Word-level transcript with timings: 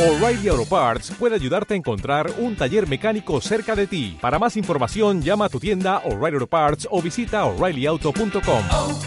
O'Reilly 0.00 0.48
Auto 0.48 0.64
Parts 0.64 1.10
puede 1.10 1.34
ayudarte 1.34 1.74
a 1.74 1.76
encontrar 1.76 2.32
un 2.38 2.56
taller 2.56 2.88
mecánico 2.88 3.38
cerca 3.42 3.76
de 3.76 3.86
ti. 3.86 4.16
Para 4.18 4.38
más 4.38 4.56
información, 4.56 5.20
llama 5.20 5.44
a 5.44 5.48
tu 5.50 5.60
tienda 5.60 5.98
O'Reilly 6.06 6.36
Auto 6.36 6.46
Parts 6.46 6.88
o 6.90 7.02
visita 7.02 7.44
oreillyauto.com. 7.44 8.64
oh, 8.72 9.00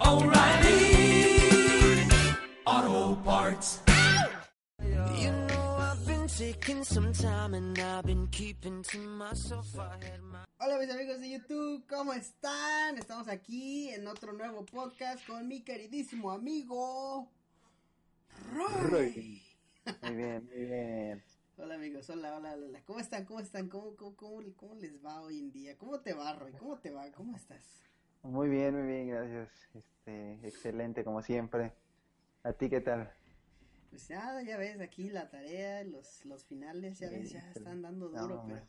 oh, 0.00 0.20
my 0.24 0.32
Hola 10.58 10.78
mis 10.80 10.90
amigos 10.90 11.20
de 11.20 11.30
YouTube, 11.30 11.86
¿cómo 11.88 12.12
están? 12.12 12.98
Estamos 12.98 13.28
aquí 13.28 13.90
en 13.90 14.08
otro 14.08 14.32
nuevo 14.32 14.66
podcast 14.66 15.24
con 15.28 15.46
mi 15.46 15.62
queridísimo 15.62 16.32
amigo 16.32 17.30
Roy. 18.52 19.45
Muy 20.02 20.14
bien, 20.16 20.44
muy 20.46 20.64
bien. 20.64 21.22
Hola 21.58 21.74
amigos, 21.76 22.10
hola, 22.10 22.36
hola, 22.36 22.54
hola. 22.54 22.82
¿Cómo 22.84 23.00
están? 23.00 23.24
¿Cómo 23.24 23.40
están? 23.40 23.68
¿Cómo, 23.68 23.96
cómo, 23.96 24.16
cómo, 24.16 24.42
cómo 24.56 24.74
les 24.74 25.02
va 25.04 25.20
hoy 25.22 25.38
en 25.38 25.50
día? 25.52 25.76
¿Cómo 25.78 26.00
te 26.00 26.12
va, 26.12 26.32
Roy? 26.34 26.52
¿Cómo 26.52 26.78
te 26.78 26.90
va? 26.90 27.10
¿Cómo 27.12 27.36
estás? 27.36 27.64
Muy 28.22 28.48
bien, 28.48 28.74
muy 28.74 28.86
bien, 28.86 29.08
gracias. 29.08 29.48
Este, 29.74 30.46
excelente 30.46 31.04
como 31.04 31.22
siempre. 31.22 31.72
¿A 32.42 32.52
ti 32.52 32.68
qué 32.68 32.80
tal? 32.80 33.12
Pues 33.90 34.08
ya, 34.08 34.42
ya 34.42 34.56
ves, 34.58 34.80
aquí 34.80 35.08
la 35.08 35.30
tarea, 35.30 35.84
los, 35.84 36.24
los 36.26 36.44
finales, 36.44 36.98
ya 36.98 37.08
ves, 37.08 37.30
ya 37.30 37.50
están 37.52 37.80
dando 37.82 38.08
duro, 38.08 38.44
pero 38.46 38.60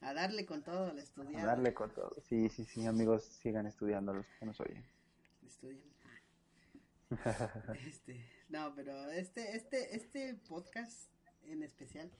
a 0.00 0.14
darle 0.14 0.46
con 0.46 0.62
todo, 0.64 0.86
al 0.90 0.98
A 0.98 1.02
estudiar. 1.02 1.46
darle 1.46 1.74
con 1.74 1.92
todo. 1.92 2.16
Sí, 2.22 2.48
sí, 2.48 2.64
sí, 2.64 2.84
amigos, 2.86 3.22
sigan 3.24 3.66
estudiando 3.66 4.14
los 4.14 4.26
que 4.40 4.46
nos 4.46 4.58
oyen. 4.60 4.84
Estudian. 5.46 5.84
Este, 7.86 8.26
no, 8.48 8.72
pero 8.74 9.10
este, 9.10 9.56
este, 9.56 9.96
este 9.96 10.34
podcast 10.48 11.10
en 11.46 11.62
especial 11.62 12.10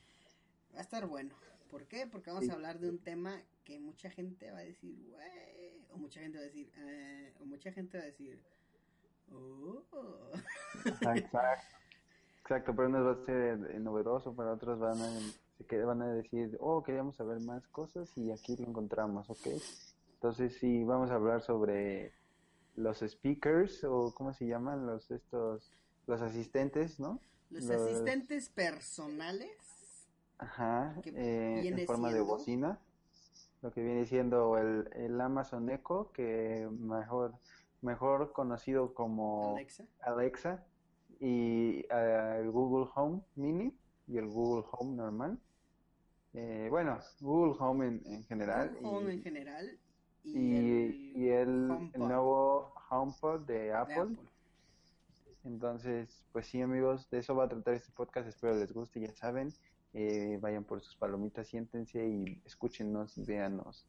va 0.74 0.78
a 0.78 0.82
estar 0.82 1.06
bueno. 1.06 1.34
¿Por 1.70 1.86
qué? 1.86 2.06
Porque 2.06 2.30
vamos 2.30 2.44
Sí. 2.44 2.50
a 2.50 2.54
hablar 2.54 2.78
de 2.78 2.88
un 2.88 2.98
tema 2.98 3.40
que 3.64 3.78
mucha 3.80 4.10
gente 4.10 4.50
va 4.50 4.58
a 4.58 4.64
decir, 4.64 4.96
güey, 5.10 5.84
o 5.92 5.96
mucha 5.96 6.20
gente 6.20 6.38
va 6.38 6.44
a 6.44 6.46
decir, 6.46 6.70
eh, 6.76 7.32
o 7.40 7.44
mucha 7.46 7.72
gente 7.72 7.98
va 7.98 8.04
a 8.04 8.06
decir, 8.06 8.40
oh. 9.32 9.82
Exacto. 10.84 11.38
Exacto, 12.44 12.76
pero 12.76 12.88
unos 12.88 13.06
va 13.06 13.22
a 13.22 13.24
ser 13.24 13.80
novedoso, 13.80 14.34
para 14.34 14.52
otros 14.52 14.78
van 14.78 15.00
a, 15.00 15.86
van 15.86 16.02
a 16.02 16.12
decir, 16.12 16.58
oh, 16.60 16.82
queríamos 16.82 17.16
saber 17.16 17.40
más 17.40 17.66
cosas 17.68 18.10
y 18.18 18.30
aquí 18.30 18.54
lo 18.56 18.66
encontramos, 18.68 19.30
¿ok? 19.30 19.46
Entonces 20.12 20.54
sí, 20.58 20.84
vamos 20.84 21.10
a 21.10 21.14
hablar 21.14 21.40
sobre 21.40 22.12
los 22.76 22.98
speakers 22.98 23.82
o 23.84 24.12
¿cómo 24.14 24.34
se 24.34 24.46
llaman? 24.46 24.84
Los 24.86 25.10
estos, 25.10 25.72
los 26.06 26.20
asistentes, 26.20 26.98
¿no? 27.00 27.20
Los 27.50 27.64
Los- 27.64 27.80
asistentes 27.82 28.48
personales, 28.48 29.50
Ajá, 30.38 30.94
eh, 31.04 31.62
en 31.64 31.86
forma 31.86 32.12
de 32.12 32.20
bocina, 32.20 32.78
lo 33.62 33.70
que 33.72 33.82
viene 33.82 34.04
siendo 34.04 34.58
el, 34.58 34.90
el 34.94 35.20
Amazon 35.20 35.70
Echo, 35.70 36.10
que 36.12 36.68
mejor, 36.70 37.34
mejor 37.82 38.32
conocido 38.32 38.92
como 38.94 39.54
Alexa. 39.54 39.86
Alexa, 40.00 40.64
y 41.20 41.86
eh, 41.90 42.38
el 42.40 42.50
Google 42.50 42.90
Home 42.94 43.22
Mini 43.36 43.72
y 44.08 44.18
el 44.18 44.26
Google 44.26 44.64
Home 44.72 44.96
normal. 44.96 45.38
Eh, 46.34 46.66
bueno, 46.68 46.98
Google 47.20 47.54
Home 47.60 47.86
en, 47.86 48.02
en 48.06 48.24
general 48.24 48.70
Google 48.80 48.88
Home 48.88 49.12
y, 49.12 49.16
en 49.16 49.22
general 49.22 49.78
y, 50.24 50.38
y, 50.38 50.56
el, 50.56 51.12
y 51.16 51.28
el, 51.28 51.48
el 51.48 51.70
HomePod 51.70 51.98
nuevo 51.98 52.74
HomePod 52.90 53.40
de 53.46 53.54
de 53.54 53.72
Apple. 53.72 54.16
Entonces, 55.44 56.24
pues 56.32 56.46
sí, 56.46 56.60
amigos, 56.62 57.08
de 57.10 57.18
eso 57.18 57.34
va 57.34 57.44
a 57.44 57.48
tratar 57.48 57.74
este 57.74 57.92
podcast. 57.92 58.28
Espero 58.28 58.56
les 58.56 58.72
guste, 58.72 59.00
ya 59.00 59.14
saben. 59.14 59.52
Eh, 59.92 60.38
vayan 60.40 60.64
por 60.64 60.80
sus 60.80 60.96
palomitas, 60.96 61.46
siéntense 61.46 62.04
y 62.08 62.42
escúchenos 62.44 63.16
y 63.16 63.24
véanos 63.24 63.86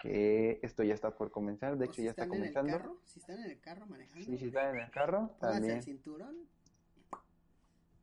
que 0.00 0.58
esto 0.62 0.82
ya 0.82 0.94
está 0.94 1.14
por 1.14 1.30
comenzar. 1.30 1.76
De 1.76 1.84
O 1.84 1.88
hecho, 1.88 1.96
si 1.96 2.04
ya 2.04 2.10
está 2.10 2.26
comenzando. 2.28 2.72
carro, 2.72 2.98
si 3.04 3.20
están 3.20 3.38
en 3.40 3.50
el 3.50 3.60
carro 3.60 3.86
manejando, 3.86 4.24
Sí, 4.24 4.38
si 4.38 4.46
están 4.46 4.74
en 4.74 4.80
el 4.82 4.90
carro, 4.90 5.36
también. 5.40 5.76
el 5.76 5.82
cinturón. 5.82 6.36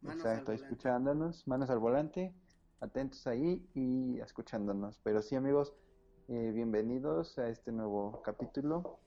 Manos 0.02 0.26
Exacto, 0.26 0.52
al 0.52 0.58
escuchándonos, 0.58 1.48
manos 1.48 1.70
al 1.70 1.80
volante, 1.80 2.34
atentos 2.80 3.28
ahí 3.28 3.68
y 3.76 4.20
escuchándonos. 4.20 5.00
Pero 5.04 5.22
sí, 5.22 5.36
amigos, 5.36 5.74
eh, 6.28 6.52
bienvenidos 6.54 7.38
a 7.38 7.50
este 7.50 7.72
nuevo 7.72 8.22
capítulo. 8.24 9.00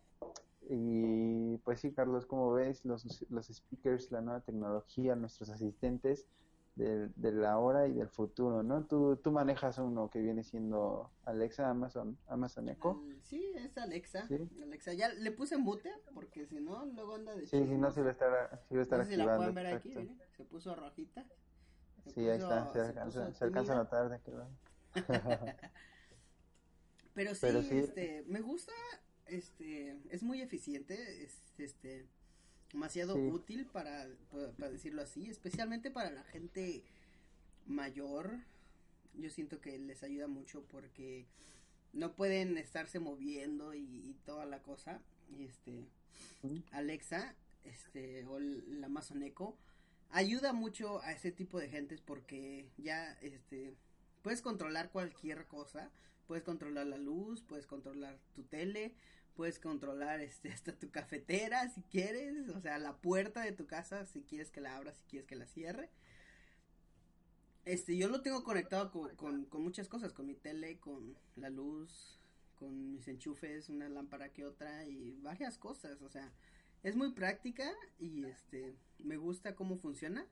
Y 0.68 1.58
pues 1.58 1.80
sí, 1.80 1.92
Carlos, 1.92 2.26
como 2.26 2.52
ves, 2.52 2.84
los, 2.84 3.24
los 3.30 3.46
speakers, 3.48 4.10
la 4.10 4.20
nueva 4.20 4.40
tecnología, 4.40 5.14
nuestros 5.16 5.50
asistentes 5.50 6.26
de, 6.74 7.08
de 7.14 7.32
la 7.32 7.52
ahora 7.52 7.86
y 7.86 7.92
del 7.94 8.08
futuro, 8.08 8.62
¿no? 8.62 8.84
Tú, 8.86 9.16
tú 9.22 9.30
manejas 9.30 9.78
uno 9.78 10.10
que 10.10 10.20
viene 10.20 10.42
siendo 10.42 11.12
Alexa, 11.24 11.68
Amazon, 11.70 12.18
Amazon 12.26 12.68
Echo. 12.68 12.90
Al- 12.90 13.22
Sí, 13.22 13.52
es 13.56 13.76
Alexa. 13.78 14.26
Sí. 14.28 14.36
Alexa, 14.62 14.92
ya 14.94 15.08
le 15.08 15.30
puse 15.32 15.56
mute 15.56 15.90
porque 16.12 16.46
si 16.46 16.60
no, 16.60 16.84
luego 16.86 17.14
anda 17.14 17.34
de 17.34 17.46
Sí, 17.46 17.64
sí, 17.64 17.76
no 17.76 17.90
se 17.90 18.02
va 18.02 18.08
a 18.08 18.12
estar, 18.12 18.60
sí 18.68 18.74
va 18.74 18.80
a 18.80 18.82
estar 18.82 18.98
No 18.98 19.04
sé 19.04 19.10
si 19.12 19.16
la 19.16 19.36
pueden 19.36 19.54
ver 19.54 19.66
aquí, 19.66 19.88
miren, 19.90 20.20
se 20.36 20.44
puso 20.44 20.74
rojita. 20.74 21.24
Se 22.04 22.10
Sí, 22.12 22.20
ahí 22.28 22.38
está, 22.38 22.66
se 22.66 22.72
se 22.72 22.88
alcanza, 22.88 23.32
se 23.32 23.44
alcanza 23.44 23.72
a 23.72 23.76
notar 23.76 24.08
de 24.10 24.20
que 24.20 24.32
va. 24.32 24.48
Pero 27.14 27.34
sí, 27.34 27.46
Pero 27.46 27.62
sí. 27.62 27.78
este, 27.78 28.24
me 28.26 28.40
gusta, 28.40 28.72
este, 29.26 29.96
es 30.10 30.22
muy 30.22 30.40
eficiente, 30.42 31.22
es, 31.24 31.32
este, 31.58 32.06
demasiado 32.72 33.16
útil 33.16 33.66
para, 33.66 34.08
pa- 34.30 34.52
para 34.58 34.70
decirlo 34.70 35.02
así, 35.02 35.28
especialmente 35.28 35.90
para 35.90 36.10
la 36.10 36.22
gente 36.24 36.82
mayor. 37.66 38.38
Yo 39.14 39.30
siento 39.30 39.60
que 39.60 39.78
les 39.78 40.02
ayuda 40.02 40.26
mucho 40.26 40.64
porque 40.64 41.26
no 41.92 42.14
pueden 42.14 42.58
estarse 42.58 42.98
moviendo 42.98 43.74
y, 43.74 43.80
y 43.82 44.16
toda 44.24 44.44
la 44.46 44.62
cosa. 44.62 45.00
Y 45.30 45.44
este. 45.44 45.84
Alexa, 46.72 47.34
este, 47.64 48.24
o 48.26 48.38
el 48.38 48.82
Amazon 48.84 49.22
Echo, 49.22 49.56
ayuda 50.10 50.52
mucho 50.52 51.00
a 51.02 51.12
ese 51.12 51.32
tipo 51.32 51.58
de 51.58 51.68
gentes 51.68 52.00
porque 52.00 52.66
ya, 52.76 53.12
este, 53.22 53.74
puedes 54.22 54.42
controlar 54.42 54.90
cualquier 54.90 55.46
cosa, 55.46 55.90
puedes 56.26 56.44
controlar 56.44 56.86
la 56.86 56.98
luz, 56.98 57.42
puedes 57.42 57.66
controlar 57.66 58.18
tu 58.34 58.42
tele, 58.44 58.94
puedes 59.34 59.58
controlar, 59.58 60.20
este, 60.20 60.50
hasta 60.52 60.72
tu 60.72 60.90
cafetera 60.90 61.68
si 61.70 61.82
quieres, 61.82 62.48
o 62.50 62.60
sea, 62.60 62.78
la 62.78 62.96
puerta 62.96 63.42
de 63.42 63.52
tu 63.52 63.66
casa 63.66 64.06
si 64.06 64.22
quieres 64.22 64.50
que 64.50 64.60
la 64.60 64.76
abra, 64.76 64.94
si 64.94 65.04
quieres 65.04 65.26
que 65.26 65.36
la 65.36 65.46
cierre. 65.46 65.90
Este, 67.64 67.96
yo 67.96 68.08
lo 68.08 68.20
tengo 68.20 68.44
conectado 68.44 68.90
con, 68.90 69.16
con, 69.16 69.46
con 69.46 69.62
muchas 69.62 69.88
cosas, 69.88 70.12
con 70.12 70.26
mi 70.26 70.34
tele, 70.34 70.78
con 70.78 71.16
la 71.36 71.48
luz, 71.48 72.20
con 72.56 72.92
mis 72.92 73.08
enchufes, 73.08 73.68
una 73.68 73.88
lámpara 73.88 74.32
que 74.32 74.44
otra 74.44 74.86
y 74.86 75.12
varias 75.22 75.58
cosas, 75.58 76.02
o 76.02 76.10
sea, 76.10 76.30
es 76.82 76.96
muy 76.96 77.12
práctica 77.12 77.72
y 77.98 78.24
este, 78.26 78.76
me 78.98 79.16
gusta 79.16 79.54
cómo 79.54 79.78
funciona, 79.78 80.26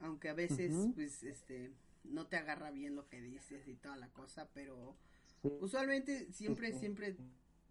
aunque 0.00 0.30
a 0.30 0.34
veces, 0.34 0.74
pues, 0.94 1.22
este, 1.22 1.72
no 2.04 2.26
te 2.26 2.36
agarra 2.36 2.70
bien 2.70 2.96
lo 2.96 3.08
que 3.08 3.20
dices 3.20 3.68
y 3.68 3.74
toda 3.74 3.96
la 3.96 4.08
cosa, 4.08 4.48
pero 4.54 4.96
Sí. 5.44 5.50
usualmente 5.60 6.32
siempre, 6.32 6.72
sí. 6.72 6.78
siempre 6.78 7.16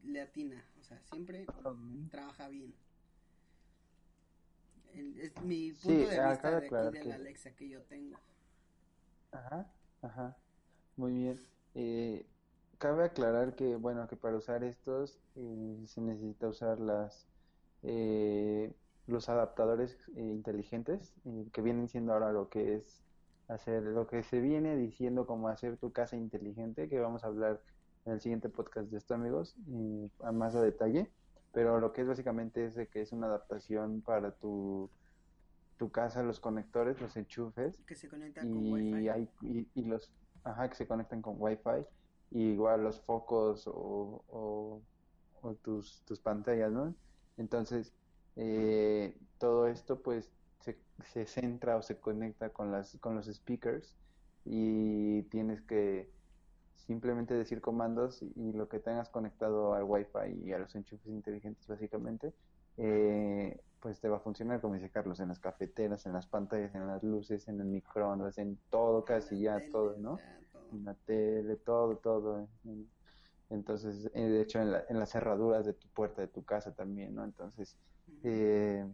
le 0.04 0.22
atina, 0.22 0.64
o 0.80 0.84
sea, 0.84 1.02
siempre 1.12 1.46
trabaja 2.12 2.48
bien. 2.50 2.74
El- 4.96 5.20
es 5.20 5.42
mi 5.42 5.72
Sí, 5.72 5.88
punto 5.88 6.08
de 6.08 6.28
vista 6.30 6.60
de 6.60 6.68
aquí 6.68 6.76
de 6.76 6.92
que- 6.92 7.10
la 7.10 7.16
Alexa 7.16 7.56
que 7.56 7.68
yo 7.70 7.82
tengo. 7.82 8.16
Ajá, 9.32 9.68
ajá, 10.04 10.38
muy 10.96 11.14
bien. 11.14 11.40
Eh, 11.74 12.28
cabe 12.78 13.06
aclarar 13.06 13.56
que, 13.56 13.76
bueno, 13.76 14.08
que 14.08 14.16
para 14.16 14.38
usar 14.38 14.64
estos 14.64 15.20
eh, 15.36 15.84
se 15.88 16.02
necesita 16.02 16.48
usar 16.48 16.80
las 16.80 17.28
eh, 17.82 18.72
los 19.08 19.28
adaptadores 19.30 19.98
eh, 20.16 20.22
inteligentes 20.22 21.14
eh, 21.26 21.50
que 21.52 21.62
vienen 21.62 21.90
siendo 21.90 22.14
ahora 22.14 22.32
lo 22.32 22.50
que 22.50 22.76
es 22.76 23.04
hacer, 23.48 23.84
lo 23.84 24.08
que 24.08 24.24
se 24.24 24.40
viene 24.42 24.76
diciendo 24.78 25.26
como 25.26 25.48
hacer 25.50 25.78
tu 25.78 25.92
casa 25.92 26.16
inteligente, 26.16 26.90
que 26.90 27.00
vamos 27.00 27.24
a 27.24 27.28
hablar 27.28 27.62
en 28.06 28.14
el 28.14 28.22
siguiente 28.22 28.50
podcast 28.50 28.90
de 28.90 28.98
esto, 28.98 29.14
amigos, 29.14 29.56
a 30.22 30.32
más 30.32 30.56
a 30.56 30.62
detalle. 30.62 31.12
Pero 31.52 31.80
lo 31.80 31.94
que 31.94 32.02
es 32.02 32.08
básicamente 32.08 32.66
es 32.66 32.76
de 32.76 32.88
que 32.88 33.02
es 33.02 33.12
una 33.12 33.28
adaptación 33.28 34.02
para 34.02 34.32
tu 34.32 34.90
tu 35.78 35.92
casa, 35.92 36.24
los 36.24 36.40
conectores, 36.40 37.02
los 37.02 37.16
enchufes 37.18 37.76
Que 37.86 37.96
se 37.96 38.08
conecta 38.08 38.42
con 38.42 38.66
y 38.66 38.72
Wi-Fi. 38.74 39.10
hay 39.10 39.30
y, 39.42 39.68
y 39.74 39.84
los 39.86 40.14
ajá 40.44 40.70
que 40.70 40.76
se 40.76 40.88
conectan 40.88 41.22
con 41.22 41.36
Wi-Fi 41.40 41.86
y 42.32 42.52
igual 42.52 42.84
los 42.84 43.02
focos 43.02 43.68
o, 43.68 44.24
o, 44.28 44.82
o 45.42 45.56
tus, 45.56 46.04
tus 46.06 46.20
pantallas, 46.20 46.72
¿no? 46.72 46.96
Entonces 47.38 47.94
eh, 48.36 49.18
todo 49.40 49.68
esto 49.68 50.02
pues 50.02 50.32
se, 50.64 50.84
se 51.06 51.26
centra 51.28 51.78
o 51.78 51.82
se 51.84 52.00
conecta 52.00 52.52
con 52.54 52.72
las 52.72 52.98
con 53.00 53.16
los 53.16 53.28
speakers 53.28 54.00
y 54.46 55.24
tienes 55.30 55.62
que 55.64 56.14
simplemente 56.76 57.34
decir 57.36 57.62
comandos 57.62 58.22
y 58.22 58.54
lo 58.54 58.68
que 58.70 58.80
tengas 58.80 59.10
conectado 59.10 59.74
al 59.74 59.84
Wi-Fi 59.86 60.42
y 60.46 60.54
a 60.54 60.60
los 60.60 60.76
enchufes 60.76 61.08
inteligentes 61.14 61.68
básicamente 61.68 62.36
eh, 62.78 63.62
pues 63.80 64.00
te 64.02 64.10
va 64.10 64.18
a 64.18 64.20
funcionar, 64.22 64.62
como 64.62 64.76
dice 64.76 64.90
Carlos, 64.92 65.20
en 65.20 65.30
las 65.30 65.40
cafeteras, 65.40 66.06
en 66.06 66.14
las 66.14 66.28
pantallas, 66.28 66.74
en 66.76 66.88
las 66.88 67.04
luces, 67.04 67.48
en 67.50 67.60
el 67.62 67.68
microondas, 67.68 68.38
en 68.38 68.62
todo, 68.70 69.04
casi 69.06 69.42
ya 69.42 69.62
todo, 69.62 69.98
¿no? 69.98 70.26
En 70.72 70.86
la 70.86 70.96
tele, 70.96 71.58
todo, 71.58 71.98
todo. 72.00 72.50
en- 72.64 72.94
Entonces, 73.50 74.10
eh, 74.14 74.22
de 74.30 74.42
hecho, 74.42 74.60
en, 74.62 74.72
la- 74.72 74.86
en 74.90 75.00
las 75.00 75.12
cerraduras 75.12 75.66
de 75.66 75.74
tu 75.74 75.90
puerta 75.90 76.22
de 76.22 76.28
tu 76.30 76.44
casa 76.46 76.74
también, 76.74 77.14
¿no? 77.16 77.24
Entonces, 77.26 77.80
eh, 78.24 78.86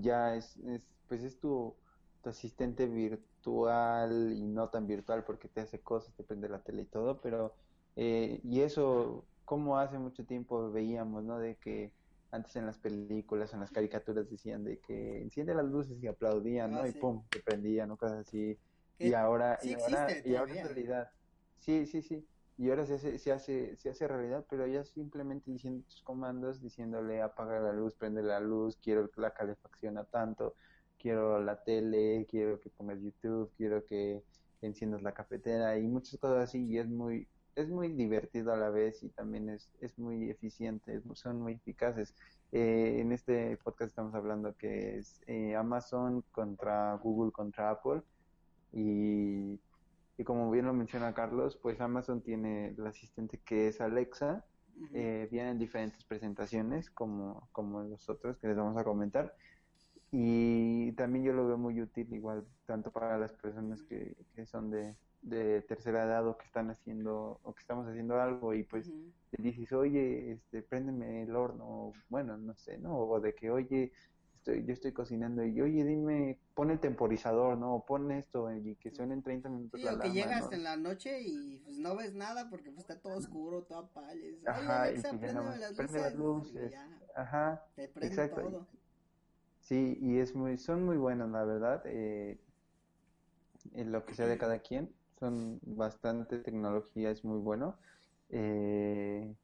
ya 0.00 0.34
es, 0.36 0.56
es, 0.58 0.90
pues 1.06 1.22
es 1.22 1.38
tu, 1.40 1.80
tu 2.20 2.30
asistente 2.30 2.86
virtual 2.86 4.32
y 4.32 4.46
no 4.48 4.70
tan 4.70 4.86
virtual 4.86 5.24
porque 5.24 5.48
te 5.48 5.60
hace 5.62 5.82
cosas, 5.82 6.14
te 6.14 6.24
prende 6.24 6.48
la 6.48 6.62
tele 6.62 6.82
y 6.82 6.88
todo, 6.90 7.20
pero, 7.20 7.56
eh, 7.96 8.40
y 8.44 8.60
eso, 8.62 9.28
como 9.44 9.78
hace 9.78 9.98
mucho 9.98 10.26
tiempo 10.26 10.70
veíamos, 10.72 11.24
¿no? 11.24 11.38
De 11.38 11.58
que 11.58 11.94
antes 12.30 12.56
en 12.56 12.66
las 12.66 12.78
películas, 12.78 13.52
en 13.54 13.60
las 13.60 13.70
caricaturas 13.72 14.28
decían 14.30 14.64
de 14.64 14.80
que 14.80 15.20
enciende 15.22 15.54
las 15.54 15.66
luces 15.66 16.02
y 16.02 16.06
aplaudían, 16.08 16.74
¿no? 16.74 16.84
Ah, 16.84 16.88
Y 16.88 16.92
pum, 16.94 17.28
te 17.30 17.40
prendían, 17.40 17.88
¿no? 17.88 17.96
Cosas 17.96 18.20
así. 18.20 18.60
Y 19.00 19.12
ahora, 19.14 19.60
sí 19.60 19.68
y 19.68 19.74
ahora, 19.74 20.20
y 20.24 20.34
ahora 20.34 20.54
es 20.54 20.62
todavía. 20.62 20.62
realidad. 20.62 21.08
Sí, 21.58 21.86
sí, 21.86 22.02
sí. 22.02 22.28
Y 22.56 22.70
ahora 22.70 22.86
se 22.86 22.94
hace, 22.94 23.18
se 23.18 23.32
hace, 23.32 23.76
se 23.76 23.90
hace 23.90 24.06
realidad, 24.06 24.46
pero 24.48 24.66
ya 24.66 24.84
simplemente 24.84 25.50
diciendo 25.50 25.84
tus 25.86 26.02
comandos, 26.02 26.62
diciéndole 26.62 27.20
apaga 27.20 27.60
la 27.60 27.72
luz, 27.72 27.94
prende 27.94 28.22
la 28.22 28.38
luz, 28.40 28.78
quiero 28.82 29.10
la 29.16 29.32
calefacción 29.32 29.98
a 29.98 30.04
tanto, 30.04 30.54
quiero 30.98 31.42
la 31.42 31.62
tele, 31.64 32.26
quiero 32.30 32.60
que 32.60 32.70
pongas 32.70 33.00
YouTube, 33.00 33.50
quiero 33.56 33.84
que 33.84 34.22
enciendas 34.62 35.02
la 35.02 35.12
cafetera 35.12 35.78
y 35.78 35.82
muchas 35.86 36.18
cosas 36.18 36.44
así 36.44 36.64
y 36.66 36.78
es 36.78 36.88
muy, 36.88 37.26
es 37.56 37.68
muy 37.68 37.88
divertido 37.92 38.52
a 38.52 38.56
la 38.56 38.70
vez 38.70 39.02
y 39.02 39.08
también 39.10 39.48
es, 39.48 39.70
es 39.80 39.98
muy 39.98 40.30
eficiente, 40.30 41.02
son 41.14 41.40
muy 41.40 41.54
eficaces. 41.54 42.14
Eh, 42.52 43.00
en 43.00 43.12
este 43.12 43.56
podcast 43.58 43.90
estamos 43.90 44.14
hablando 44.14 44.54
que 44.56 44.98
es 44.98 45.20
eh, 45.26 45.56
Amazon 45.56 46.22
contra 46.30 46.94
Google 47.02 47.32
contra 47.32 47.70
Apple 47.70 48.02
y, 48.72 49.58
y 50.16 50.24
como 50.24 50.50
bien 50.50 50.66
lo 50.66 50.72
menciona 50.72 51.14
Carlos, 51.14 51.56
pues 51.56 51.80
Amazon 51.80 52.22
tiene 52.22 52.68
el 52.68 52.86
asistente 52.86 53.40
que 53.44 53.68
es 53.68 53.80
Alexa, 53.80 54.44
eh, 54.92 55.28
vienen 55.30 55.58
diferentes 55.58 56.04
presentaciones 56.04 56.90
como, 56.90 57.48
como 57.52 57.82
los 57.82 58.08
otros 58.08 58.36
que 58.38 58.48
les 58.48 58.56
vamos 58.56 58.76
a 58.76 58.84
comentar 58.84 59.34
y 60.10 60.92
también 60.92 61.24
yo 61.24 61.32
lo 61.32 61.46
veo 61.46 61.58
muy 61.58 61.80
útil 61.80 62.12
igual 62.12 62.44
tanto 62.66 62.90
para 62.90 63.18
las 63.18 63.32
personas 63.32 63.82
que, 63.82 64.16
que 64.34 64.46
son 64.46 64.70
de, 64.70 64.96
de 65.22 65.62
tercera 65.62 66.04
edad 66.04 66.26
o 66.28 66.36
que 66.36 66.46
están 66.46 66.70
haciendo 66.70 67.40
o 67.42 67.54
que 67.54 67.60
estamos 67.60 67.88
haciendo 67.88 68.20
algo 68.20 68.54
y 68.54 68.62
pues 68.62 68.88
le 69.32 69.50
dices, 69.50 69.72
oye, 69.72 70.32
este, 70.32 70.62
préndeme 70.62 71.22
el 71.22 71.34
horno, 71.34 71.92
bueno, 72.08 72.36
no 72.36 72.54
sé, 72.54 72.78
¿no? 72.78 72.96
O 72.98 73.20
de 73.20 73.34
que, 73.34 73.50
oye, 73.50 73.92
estoy, 74.44 74.64
yo 74.66 74.74
estoy 74.74 74.92
cocinando 74.92 75.42
y, 75.42 75.58
oye, 75.60 75.84
dime, 75.84 76.38
pon 76.54 76.70
el 76.70 76.78
temporizador, 76.78 77.56
¿no? 77.56 77.82
Pon 77.86 78.12
esto 78.12 78.52
y 78.52 78.76
que 78.76 78.90
suene 78.90 79.14
en 79.14 79.22
30 79.22 79.48
minutos 79.48 79.80
Sí, 79.80 79.86
la 79.86 79.94
o 79.94 79.98
que 80.00 80.10
llegas 80.12 80.50
¿no? 80.50 80.52
en 80.52 80.64
la 80.64 80.76
noche 80.76 81.22
y 81.22 81.58
pues 81.64 81.78
no 81.78 81.96
ves 81.96 82.14
nada 82.14 82.50
porque 82.50 82.70
pues, 82.70 82.80
está 82.80 83.00
todo 83.00 83.16
oscuro, 83.16 83.62
todo 83.62 83.90
y 84.14 84.34
Oye, 84.34 84.46
Ajá, 84.46 84.90
y 84.90 84.96
Alexa, 84.96 85.12
las 85.12 85.76
prende 85.76 85.98
las 86.00 86.14
luces", 86.14 86.50
y 86.50 86.58
luces. 86.58 86.72
ya, 86.72 87.00
Ajá, 87.16 87.64
te 87.74 87.88
prende 87.88 88.08
exacto. 88.08 88.42
todo. 88.42 88.66
Sí, 89.60 89.96
y 89.98 90.18
es 90.18 90.34
muy, 90.34 90.58
son 90.58 90.84
muy 90.84 90.98
buenas, 90.98 91.30
la 91.30 91.44
verdad, 91.44 91.82
eh, 91.86 92.38
en 93.72 93.92
lo 93.92 94.04
que 94.04 94.14
sea 94.14 94.26
de 94.26 94.36
cada 94.36 94.58
quien, 94.58 94.94
son 95.18 95.58
bastante 95.62 96.38
tecnología, 96.38 97.10
es 97.10 97.24
muy 97.24 97.38
bueno. 97.38 97.78
Eh, 98.28 99.34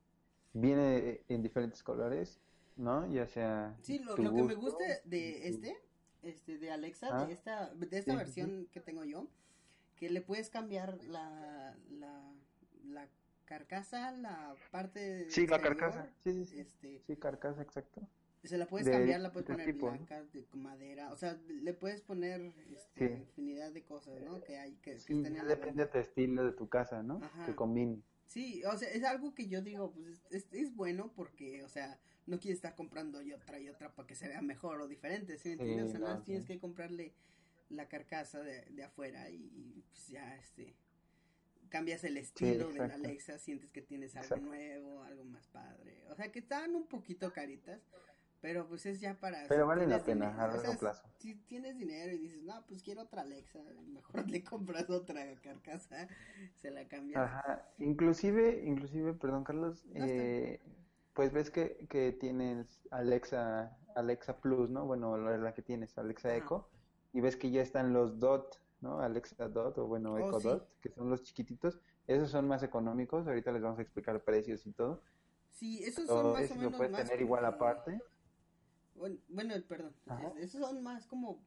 viene 0.53 1.23
en 1.29 1.43
diferentes 1.43 1.83
colores, 1.83 2.39
¿no? 2.81 3.07
Ya 3.13 3.27
sea 3.27 3.77
Sí, 3.83 3.99
lo, 4.01 4.17
lo 4.17 4.35
que 4.35 4.43
me 4.43 4.55
gusta 4.55 4.85
de 5.05 5.49
este, 5.49 5.77
este, 6.23 6.59
de 6.59 6.71
Alexa, 6.71 7.09
Ah, 7.13 7.27
de 7.27 7.33
esta, 7.33 7.75
de 7.75 7.99
esta 7.99 7.99
sí, 7.99 8.11
sí, 8.11 8.17
versión 8.17 8.69
que 8.73 8.81
tengo 8.81 9.05
yo, 9.05 9.29
que 9.97 10.11
le 10.11 10.21
puedes 10.23 10.51
cambiar 10.51 11.03
la, 11.05 11.77
la, 11.91 12.33
la 12.85 13.09
carcasa, 13.45 14.13
la 14.13 14.57
parte 14.71 15.31
Sí, 15.31 15.47
la 15.47 15.61
carcasa, 15.61 16.11
sí, 16.25 16.45
sí, 16.47 16.59
este, 16.61 17.01
sí, 17.07 17.17
carcasa, 17.17 17.63
exacto. 17.63 18.07
se 18.43 18.57
la 18.57 18.67
puedes 18.67 18.87
de 18.87 18.93
cambiar, 18.93 19.21
la 19.21 19.33
puedes 19.33 19.47
poner 19.49 19.73
blanca, 19.75 20.23
de 20.33 20.47
madera, 20.55 21.13
o 21.13 21.17
sea, 21.17 21.39
le 21.49 21.75
puedes 21.75 22.01
poner 22.01 22.41
este, 22.73 23.09
Sí. 23.09 23.15
infinidad 23.15 23.73
de 23.73 23.83
cosas, 23.83 24.21
¿no? 24.23 24.43
Que 24.43 24.59
hay, 24.59 24.77
que, 24.77 24.93
estén 24.93 25.27
en 25.27 25.47
depende 25.47 25.85
de 25.85 25.91
tu 25.91 25.99
estilo, 25.99 26.45
de 26.45 26.53
tu 26.53 26.69
casa, 26.69 27.03
¿no? 27.03 27.21
Ajá. 27.23 27.47
Que 27.47 27.55
combine. 27.55 28.03
Sí, 28.27 28.63
o 28.65 28.77
sea, 28.79 28.89
es 28.91 29.03
algo 29.03 29.35
que 29.35 29.49
yo 29.49 29.61
digo, 29.61 29.91
pues 29.93 30.07
es, 30.07 30.23
es, 30.31 30.53
es 30.53 30.77
bueno 30.77 31.13
porque, 31.17 31.65
o 31.65 31.69
sea, 31.69 31.99
no 32.31 32.39
quieres 32.41 32.59
estar 32.59 32.75
comprando 32.77 33.23
y 33.23 33.33
otra 33.33 33.59
y 33.61 33.69
otra 33.69 33.95
para 33.95 34.07
que 34.07 34.15
se 34.15 34.29
vea 34.29 34.41
mejor 34.43 34.81
o 34.81 34.89
diferente, 34.89 35.39
¿sí 35.39 35.51
me 35.51 35.55
Sí, 35.59 35.63
entiendes? 35.65 35.87
O 35.89 35.91
sea, 35.91 36.01
no, 36.01 36.23
tienes 36.23 36.47
que 36.47 36.59
comprarle 36.59 37.13
la 37.69 37.89
carcasa 37.89 38.41
de, 38.43 38.65
de 38.67 38.85
afuera 38.85 39.31
y, 39.31 39.37
y, 39.37 39.85
pues 39.91 40.09
ya, 40.09 40.37
este, 40.37 40.77
cambias 41.69 42.05
el 42.05 42.17
estilo 42.17 42.73
de 42.73 42.87
la. 42.87 42.95
Alexa, 42.95 43.39
sientes 43.39 43.71
que 43.71 43.83
tienes 43.83 44.17
algo 44.17 44.27
Exacto. 44.27 44.47
nuevo, 44.47 45.03
algo 45.05 45.25
más 45.25 45.47
padre. 45.49 46.05
O 46.11 46.15
sea, 46.15 46.33
que 46.33 46.41
están 46.41 46.75
un 46.77 46.87
poquito 46.87 47.33
caritas, 47.33 47.81
pero 48.41 48.67
pues 48.69 48.87
es 48.87 49.01
ya 49.01 49.19
para... 49.21 49.47
Pero 49.49 49.67
si 49.67 49.67
vale 49.67 49.87
la 49.87 50.05
pena 50.05 50.29
dinero, 50.29 50.41
a 50.41 50.47
o 50.51 50.59
sea, 50.59 50.63
largo 50.63 50.79
plazo. 50.79 51.09
Si 51.19 51.35
tienes 51.35 51.79
dinero 51.79 52.13
y 52.15 52.19
dices, 52.19 52.43
no, 52.43 52.65
pues 52.67 52.83
quiero 52.83 53.03
otra 53.03 53.23
Alexa, 53.23 53.61
mejor 53.89 54.29
le 54.31 54.43
compras 54.43 54.89
otra 54.91 55.35
carcasa, 55.41 56.09
se 56.57 56.71
la 56.71 56.89
cambias. 56.89 57.21
Ajá, 57.23 57.69
inclusive, 57.79 58.63
inclusive, 58.65 59.15
perdón 59.15 59.45
Carlos, 59.45 59.85
No, 59.95 60.07
bien. 60.07 60.59
Pues 61.21 61.35
ves 61.35 61.51
que, 61.51 61.87
que 61.91 62.13
tienes 62.13 62.81
Alexa, 62.91 63.77
Alexa 63.95 64.41
Plus, 64.41 64.71
¿no? 64.71 64.87
Bueno, 64.87 65.19
la, 65.19 65.53
que 65.53 65.61
tienes, 65.61 65.99
Alexa. 65.99 66.35
Echo, 66.35 66.71
y 67.13 67.21
ves 67.21 67.37
que 67.37 67.51
ya 67.51 67.61
están 67.61 67.93
los 67.93 68.19
Dot, 68.19 68.59
¿no? 68.81 69.01
Alexa 69.01 69.47
Dot 69.51 69.77
o 69.77 69.87
bueno, 69.87 70.15
Oh, 70.15 70.19
Echo 70.19 70.41
sí. 70.41 70.49
Dot, 70.49 70.69
que 70.81 70.89
son 70.89 71.11
los 71.11 71.23
chiquititos, 71.23 71.79
esos 72.07 72.31
son 72.31 72.49
más 72.49 72.63
económicos, 72.63 73.27
ahorita 73.27 73.53
les 73.53 73.61
vamos 73.61 73.79
a 73.79 73.83
explicar 73.83 74.25
precios 74.25 74.67
y 74.67 74.73
todo, 74.73 75.03
Sí, 75.51 75.83
esos 75.85 76.07
son 76.07 76.33
más 76.33 76.41
o 76.41 76.45
eso 76.45 76.55
lo 76.55 76.61
menos 76.61 76.79
puedes 76.79 76.93
más 76.93 77.07
tener 77.07 77.21
igual 77.21 77.45
aparte, 77.45 78.01
Bueno, 79.29 79.55
perdón. 79.69 79.95
Ajá. 80.07 80.33
Esos 80.41 80.63
son 80.63 80.83
más 80.83 81.07
como 81.07 81.45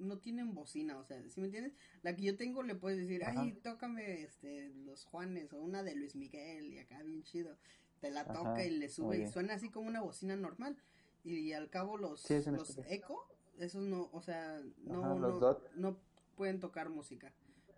no 0.00 0.18
tienen 0.18 0.54
bocina, 0.54 0.98
o 0.98 1.04
sea, 1.04 1.22
si 1.30 1.40
me 1.40 1.46
entiendes? 1.46 1.72
La 2.02 2.16
que 2.16 2.22
yo 2.22 2.36
tengo 2.36 2.64
le 2.64 2.74
puedes 2.74 2.98
decir, 2.98 3.22
Ajá. 3.22 3.40
"Ay, 3.42 3.54
tócame 3.62 4.22
este 4.22 4.70
los 4.84 5.04
Juanes 5.04 5.52
o 5.52 5.58
una 5.62 5.84
de 5.84 5.94
Luis 5.94 6.16
Miguel" 6.16 6.72
y 6.72 6.78
acá 6.78 7.00
bien 7.04 7.22
chido. 7.22 7.56
Te 8.00 8.10
la 8.10 8.24
toca 8.24 8.40
Ajá, 8.40 8.64
y 8.64 8.70
le 8.70 8.88
sube 8.88 9.18
y 9.18 9.26
suena 9.28 9.54
así 9.54 9.70
como 9.70 9.88
una 9.88 10.02
bocina 10.02 10.36
normal. 10.36 10.76
Y, 11.24 11.52
al 11.52 11.70
cabo 11.70 11.96
los 11.96 12.20
Sí, 12.20 12.34
es 12.34 12.46
una 12.46 12.58
los. 12.58 12.78
Echo, 12.88 13.16
esos 13.58 13.82
no, 13.82 14.10
o 14.12 14.20
sea, 14.20 14.60
no 14.84 15.00
Ajá, 15.00 15.14
no, 15.14 15.58
no 15.76 15.96
pueden 16.36 16.60
tocar 16.60 16.90
música 16.90 17.32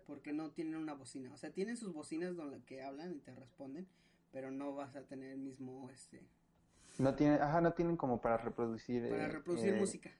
porque 0.05 0.33
no 0.33 0.51
tienen 0.51 0.75
una 0.75 0.93
bocina. 0.93 1.33
O 1.33 1.37
sea, 1.37 1.51
tienen 1.51 1.77
sus 1.77 1.93
bocinas 1.93 2.35
donde 2.35 2.61
que 2.63 2.81
hablan 2.81 3.13
y 3.13 3.19
te 3.19 3.33
responden, 3.35 3.87
pero 4.31 4.51
no 4.51 4.73
vas 4.73 4.95
a 4.95 5.03
tener 5.03 5.31
el 5.31 5.39
mismo 5.39 5.89
este 5.91 6.21
no 6.99 7.13
tienen, 7.15 7.41
ajá, 7.41 7.61
no 7.61 7.73
tienen 7.73 7.95
como 7.97 8.21
para 8.21 8.37
reproducir, 8.37 9.07
para 9.07 9.25
eh, 9.25 9.27
reproducir 9.27 9.69
eh, 9.69 9.79
música. 9.79 10.11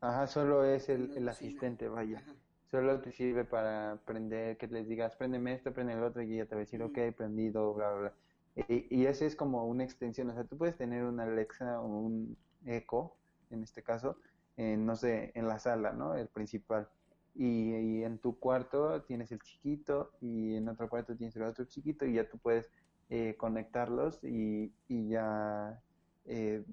ajá, 0.00 0.26
solo 0.26 0.64
es 0.64 0.88
el, 0.88 1.10
el 1.16 1.28
asistente, 1.28 1.88
vaya. 1.88 2.18
Ajá. 2.18 2.34
Solo 2.70 3.00
te 3.00 3.12
sirve 3.12 3.44
para 3.44 3.98
prender, 4.06 4.56
que 4.56 4.66
les 4.66 4.88
digas, 4.88 5.14
préndeme 5.16 5.52
esto, 5.54 5.72
prende 5.72 5.92
el 5.92 6.02
otro, 6.02 6.22
y 6.22 6.34
ella 6.34 6.46
te 6.46 6.54
va 6.54 6.60
a 6.60 6.64
decir, 6.64 6.82
Ujú. 6.82 6.90
ok, 6.90 7.14
prendido, 7.16 7.72
bla, 7.74 7.90
bla, 7.90 8.00
bla. 8.00 8.14
Y, 8.54 8.86
y 8.94 9.06
ese 9.06 9.26
es 9.26 9.36
como 9.36 9.66
una 9.66 9.84
extensión, 9.84 10.30
o 10.30 10.34
sea, 10.34 10.44
tú 10.44 10.56
puedes 10.58 10.76
tener 10.76 11.04
una 11.04 11.24
Alexa 11.24 11.80
o 11.80 11.86
un 11.86 12.36
Echo, 12.66 13.14
en 13.50 13.62
este 13.62 13.82
caso, 13.82 14.16
en, 14.56 14.86
no 14.86 14.94
sé, 14.96 15.32
en 15.34 15.48
la 15.48 15.58
sala, 15.58 15.92
¿no? 15.92 16.14
El 16.14 16.28
principal. 16.28 16.88
Y, 17.34 17.74
y 17.74 18.04
en 18.04 18.18
tu 18.18 18.38
cuarto 18.38 19.02
tienes 19.02 19.32
el 19.32 19.40
chiquito, 19.40 20.12
y 20.20 20.56
en 20.56 20.68
otro 20.68 20.88
cuarto 20.88 21.16
tienes 21.16 21.34
el 21.36 21.44
otro 21.44 21.64
chiquito, 21.64 22.04
y 22.06 22.14
ya 22.14 22.28
tú 22.28 22.38
puedes 22.38 22.70
eh, 23.10 23.36
conectarlos 23.36 24.22
y, 24.24 24.72
y 24.88 25.08
ya, 25.08 25.80
eh, 26.26 26.64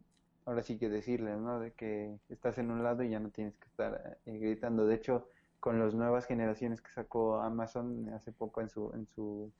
ahora 0.45 0.63
sí 0.63 0.77
que 0.77 0.89
decirles, 0.89 1.37
¿no? 1.39 1.59
De 1.59 1.73
que 1.73 2.17
estás 2.29 2.57
en 2.57 2.71
un 2.71 2.83
lado 2.83 3.03
y 3.03 3.09
ya 3.09 3.19
no 3.19 3.29
tienes 3.29 3.55
que 3.57 3.67
estar 3.67 4.19
eh, 4.25 4.37
gritando. 4.37 4.85
De 4.85 4.95
hecho, 4.95 5.27
con 5.59 5.79
las 5.79 5.93
nuevas 5.93 6.25
generaciones 6.25 6.81
que 6.81 6.91
sacó 6.91 7.41
Amazon 7.41 8.09
hace 8.13 8.31
poco 8.31 8.61
en 8.61 8.69
su, 8.69 8.91
en 8.93 9.07
su, 9.07 9.51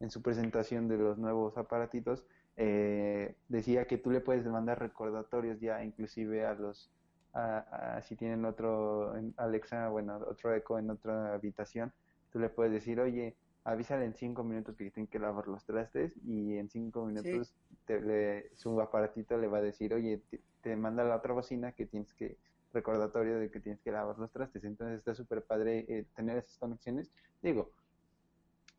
en 0.00 0.10
su 0.10 0.22
presentación 0.22 0.88
de 0.88 0.98
los 0.98 1.18
nuevos 1.18 1.56
aparatitos, 1.58 2.26
eh, 2.56 3.36
decía 3.48 3.86
que 3.86 3.98
tú 3.98 4.10
le 4.10 4.20
puedes 4.20 4.46
mandar 4.46 4.78
recordatorios 4.78 5.60
ya 5.60 5.82
inclusive 5.84 6.46
a 6.46 6.54
los, 6.54 6.92
a, 7.32 7.96
a- 7.96 8.02
si 8.02 8.16
tienen 8.16 8.44
otro 8.44 9.12
Alexa, 9.36 9.88
bueno, 9.90 10.18
otro 10.26 10.54
Echo 10.54 10.78
en 10.78 10.90
otra 10.90 11.34
habitación, 11.34 11.94
tú 12.30 12.38
le 12.38 12.50
puedes 12.50 12.72
decir, 12.72 13.00
oye, 13.00 13.38
avísale 13.64 14.04
en 14.04 14.14
cinco 14.14 14.44
minutos 14.44 14.76
que 14.76 14.90
tienen 14.90 15.08
que 15.08 15.18
lavar 15.18 15.48
los 15.48 15.64
trastes 15.66 16.14
y 16.24 16.56
en 16.58 16.68
cinco 16.70 17.04
minutos 17.06 17.56
te 17.84 18.00
le- 18.00 18.54
su 18.54 18.80
aparatito 18.80 19.38
le 19.38 19.48
va 19.48 19.58
a 19.58 19.62
decir, 19.62 19.92
oye, 19.94 20.18
te, 20.28 20.44
te 20.60 20.76
manda 20.76 21.04
la 21.04 21.16
otra 21.16 21.32
bocina 21.34 21.72
que 21.72 21.86
tienes 21.86 22.14
que, 22.14 22.38
recordatorio 22.72 23.38
de 23.38 23.50
que 23.50 23.60
tienes 23.60 23.80
que 23.82 23.92
lavar 23.92 24.18
los 24.18 24.30
trastes. 24.32 24.64
Entonces 24.64 24.98
está 24.98 25.14
súper 25.14 25.44
padre 25.46 25.84
eh, 25.88 26.04
tener 26.14 26.38
esas 26.38 26.58
conexiones. 26.58 27.12
Digo, 27.42 27.74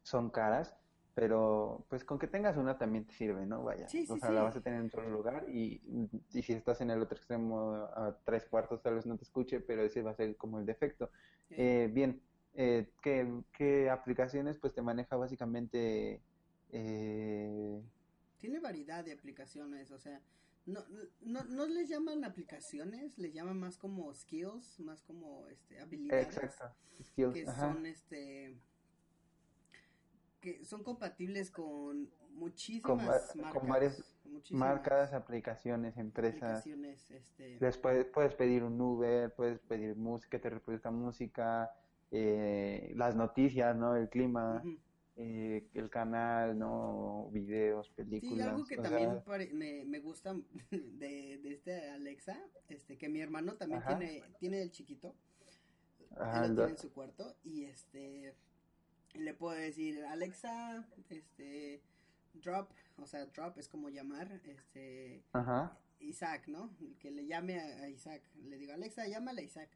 son 0.03 0.29
caras, 0.31 0.77
pero 1.17 1.83
pues 1.89 2.03
con 2.03 2.19
que 2.19 2.27
tengas 2.27 2.57
una 2.57 2.77
también 2.77 3.03
te 3.03 3.11
sirve, 3.11 3.43
¿no? 3.47 3.63
Vaya, 3.63 3.89
Sí, 3.89 4.05
sí, 4.05 4.13
o 4.13 4.17
sea, 4.19 4.29
la 4.29 4.43
vas 4.43 4.55
a 4.55 4.61
tener 4.61 4.81
en 4.81 4.85
otro 4.85 5.09
lugar 5.09 5.49
y, 5.49 5.81
y 6.31 6.43
si 6.43 6.53
estás 6.53 6.79
en 6.81 6.91
el 6.91 7.01
otro 7.01 7.17
extremo 7.17 7.71
a 7.73 8.15
tres 8.23 8.45
cuartos 8.45 8.83
tal 8.83 8.93
vez 8.93 9.07
no 9.07 9.17
te 9.17 9.23
escuche, 9.23 9.59
pero 9.59 9.81
ese 9.81 10.03
va 10.03 10.11
a 10.11 10.13
ser 10.13 10.37
como 10.37 10.59
el 10.59 10.67
defecto. 10.67 11.09
Eh, 11.49 11.89
bien, 11.91 12.21
eh, 12.53 12.91
¿qué, 13.01 13.27
qué 13.51 13.89
aplicaciones 13.89 14.59
pues 14.59 14.75
te 14.75 14.83
maneja 14.83 15.15
básicamente? 15.15 16.21
Eh, 16.69 17.81
Tiene 18.37 18.59
variedad 18.59 19.03
de 19.03 19.13
aplicaciones, 19.13 19.89
o 19.89 19.97
sea, 19.97 20.21
no, 20.67 20.81
no, 21.21 21.43
no 21.45 21.65
les 21.65 21.89
llaman 21.89 22.25
aplicaciones, 22.25 23.17
les 23.17 23.33
llaman 23.33 23.59
más 23.59 23.79
como 23.79 24.13
skills, 24.13 24.79
más 24.81 25.01
como 25.01 25.47
este, 25.47 25.79
habilidades. 25.79 26.37
exacto, 26.37 26.75
skills, 27.01 27.33
que 27.33 27.47
ajá, 27.47 27.73
son 27.73 27.87
este 27.87 28.55
que 30.39 30.63
son 30.65 30.83
compatibles 30.83 31.51
con 31.51 32.09
muchísimas 32.31 33.31
con 33.33 33.41
marcas, 33.41 33.67
varias 33.67 34.19
muchísimas 34.25 34.69
marcas, 34.69 35.13
aplicaciones, 35.13 35.97
empresas. 35.97 36.59
aplicaciones, 36.59 37.09
este, 37.11 37.57
Después 37.59 38.05
puedes 38.05 38.35
pedir 38.35 38.63
un 38.63 38.79
Uber, 38.79 39.33
puedes 39.33 39.59
pedir 39.59 39.95
música, 39.95 40.39
te 40.39 40.49
reproduzca 40.49 40.91
música, 40.91 41.71
eh, 42.11 42.93
las 42.95 43.15
noticias, 43.15 43.75
¿no? 43.75 43.95
El 43.95 44.09
clima, 44.09 44.63
eh, 45.15 45.67
el 45.73 45.89
canal, 45.89 46.57
¿no? 46.59 47.29
Videos, 47.31 47.87
Sí, 47.87 47.93
películas. 47.95 48.47
algo 48.49 48.65
que 48.65 48.75
también 48.77 49.21
sea, 49.23 49.37
me, 49.53 49.83
me 49.85 49.99
gusta 49.99 50.35
de, 50.71 51.39
de 51.41 51.53
este 51.53 51.89
Alexa, 51.89 52.39
este 52.69 52.97
que 52.97 53.09
mi 53.09 53.19
hermano 53.21 53.55
también 53.55 53.81
Ajá. 53.81 53.97
tiene 53.97 54.23
tiene 54.39 54.61
el 54.61 54.71
chiquito, 54.71 55.15
ajá, 56.15 56.45
él 56.45 56.51
lo 56.51 56.55
tiene 56.57 56.71
en 56.71 56.77
su 56.77 56.93
cuarto 56.93 57.35
y 57.43 57.65
este 57.65 58.35
le 59.17 59.33
puedo 59.33 59.55
decir 59.55 60.03
Alexa, 60.05 60.87
este 61.09 61.81
drop, 62.33 62.71
o 62.97 63.05
sea, 63.05 63.25
drop 63.27 63.57
es 63.57 63.67
como 63.67 63.89
llamar, 63.89 64.41
este 64.45 65.23
Ajá, 65.33 65.77
Isaac, 65.99 66.47
¿no? 66.47 66.75
Que 66.99 67.11
le 67.11 67.25
llame 67.25 67.59
a, 67.59 67.89
Isaac. 67.89 68.21
Le 68.43 68.57
digo, 68.57 68.73
Alexa, 68.73 69.07
llámale 69.07 69.41
a 69.41 69.45
Isaac. 69.45 69.69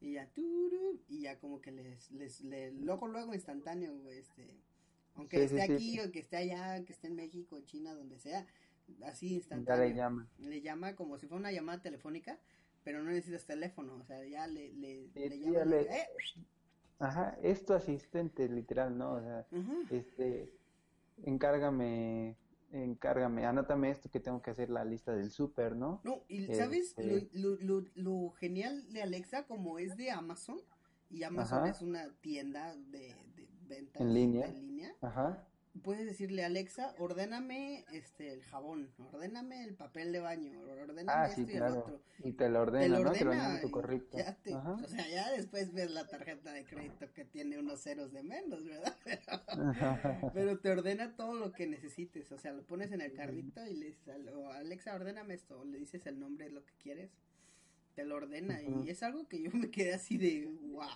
Y 0.00 0.12
ya, 0.12 0.26
turu, 0.32 1.02
y 1.08 1.22
ya 1.22 1.38
como 1.40 1.60
que 1.60 1.72
les, 1.72 2.10
les, 2.12 2.40
le, 2.42 2.70
luego, 2.70 3.08
luego 3.08 3.34
instantáneo, 3.34 3.96
güey, 3.98 4.18
este, 4.18 4.46
aunque 5.14 5.38
Sí, 5.38 5.56
esté 5.56 5.66
sí, 5.66 5.72
aquí 5.72 5.90
sí. 5.94 6.00
o 6.00 6.12
que 6.12 6.20
esté 6.20 6.36
allá, 6.36 6.84
que 6.84 6.92
esté 6.92 7.08
en 7.08 7.16
México, 7.16 7.60
China, 7.62 7.92
donde 7.94 8.18
sea, 8.20 8.46
así 9.04 9.30
ya 9.30 9.34
instantáneo. 9.36 9.88
le 9.88 9.94
llama. 9.94 10.28
Le 10.38 10.60
llama 10.60 10.94
como 10.94 11.18
si 11.18 11.26
fuera 11.26 11.40
una 11.40 11.50
llamada 11.50 11.82
telefónica, 11.82 12.38
pero 12.84 13.02
no 13.02 13.10
necesitas 13.10 13.44
teléfono, 13.44 13.96
o 13.96 14.04
sea, 14.04 14.24
ya 14.24 14.46
le, 14.46 14.72
le, 14.74 15.08
le 15.14 15.38
llama, 15.40 15.52
ya 15.58 15.64
le- 15.64 15.80
"Eh". 15.82 16.06
Ajá, 16.98 17.38
es 17.42 17.64
tu 17.64 17.72
asistente, 17.74 18.48
literal, 18.48 18.96
¿no? 18.98 19.12
O 19.14 19.20
sea, 19.20 19.46
este, 19.90 20.52
encárgame, 21.22 22.36
encárgame, 22.72 23.46
anótame 23.46 23.90
esto 23.90 24.10
que 24.10 24.20
tengo 24.20 24.42
que 24.42 24.50
hacer 24.50 24.70
la 24.70 24.84
lista 24.84 25.12
del 25.14 25.30
súper, 25.30 25.76
¿no? 25.76 26.00
No, 26.04 26.24
y 26.28 26.46
¿sabes 26.54 26.94
Este- 26.98 27.28
lo, 27.32 27.50
lo, 27.60 27.80
lo, 27.80 27.88
lo 27.94 28.30
genial 28.32 28.90
de 28.92 29.02
Alexa 29.02 29.46
como 29.46 29.78
es 29.78 29.96
de 29.96 30.10
Amazon? 30.10 30.58
Y 31.10 31.22
Amazon 31.22 31.60
Ajá. 31.60 31.70
es 31.70 31.80
una 31.82 32.12
tienda 32.20 32.76
de, 32.76 33.14
de 33.34 33.48
ventas 33.66 34.02
En 34.02 34.12
línea. 34.12 34.46
en 34.46 34.54
línea. 34.54 34.94
Ajá, 35.00 35.46
Puedes 35.82 36.06
decirle 36.06 36.44
Alexa, 36.44 36.94
ordéname 36.98 37.84
este 37.92 38.32
el 38.32 38.42
jabón, 38.42 38.88
ordéname 39.12 39.64
el 39.64 39.74
papel 39.74 40.12
de 40.12 40.20
baño, 40.20 40.60
ordéname 40.62 41.04
ah, 41.08 41.26
esto 41.26 41.36
sí, 41.36 41.46
y 41.46 41.50
el 41.52 41.58
claro, 41.58 41.78
otro. 41.80 42.00
y 42.24 42.32
te 42.32 42.48
lo 42.48 42.54
Te 42.54 42.58
ordena, 42.60 42.98
lo 42.98 43.04
¿no? 43.04 43.12
Te 43.12 43.24
lo 43.24 43.30
ordena 43.30 43.30
ordena 43.30 43.54
en 43.56 43.60
tu 43.60 43.70
correcto. 43.70 44.18
ya 44.18 44.34
te- 44.36 44.54
o 44.54 44.88
sea, 44.88 45.08
ya 45.08 45.30
después 45.30 45.72
ves 45.72 45.90
la 45.90 46.06
tarjeta 46.06 46.52
de 46.52 46.64
crédito 46.64 47.12
que 47.12 47.24
tiene 47.24 47.58
unos 47.58 47.80
ceros 47.82 48.12
de 48.12 48.22
menos, 48.22 48.64
¿verdad? 48.64 48.96
Pero 50.34 50.58
te 50.58 50.70
ordena 50.70 51.14
todo 51.16 51.34
lo 51.34 51.52
que 51.52 51.66
necesites, 51.66 52.30
o 52.32 52.38
sea, 52.38 52.52
lo 52.52 52.62
pones 52.62 52.92
en 52.92 53.00
el 53.00 53.12
carrito 53.12 53.64
y 53.66 53.74
le 53.74 53.86
dices, 53.86 54.08
o, 54.34 54.50
Alexa, 54.52 54.94
ordéname 54.94 55.34
esto, 55.34 55.60
o 55.60 55.64
le 55.64 55.78
dices 55.78 56.06
el 56.06 56.18
nombre 56.18 56.46
de 56.46 56.52
lo 56.52 56.64
que 56.64 56.72
quieres, 56.82 57.10
te 57.94 58.04
lo 58.04 58.16
ordena 58.16 58.62
y 58.62 58.90
es 58.90 59.02
algo 59.02 59.26
que 59.28 59.42
yo 59.42 59.50
me 59.52 59.70
quedé 59.70 59.94
así 59.94 60.18
de, 60.18 60.46
wow. 60.72 60.86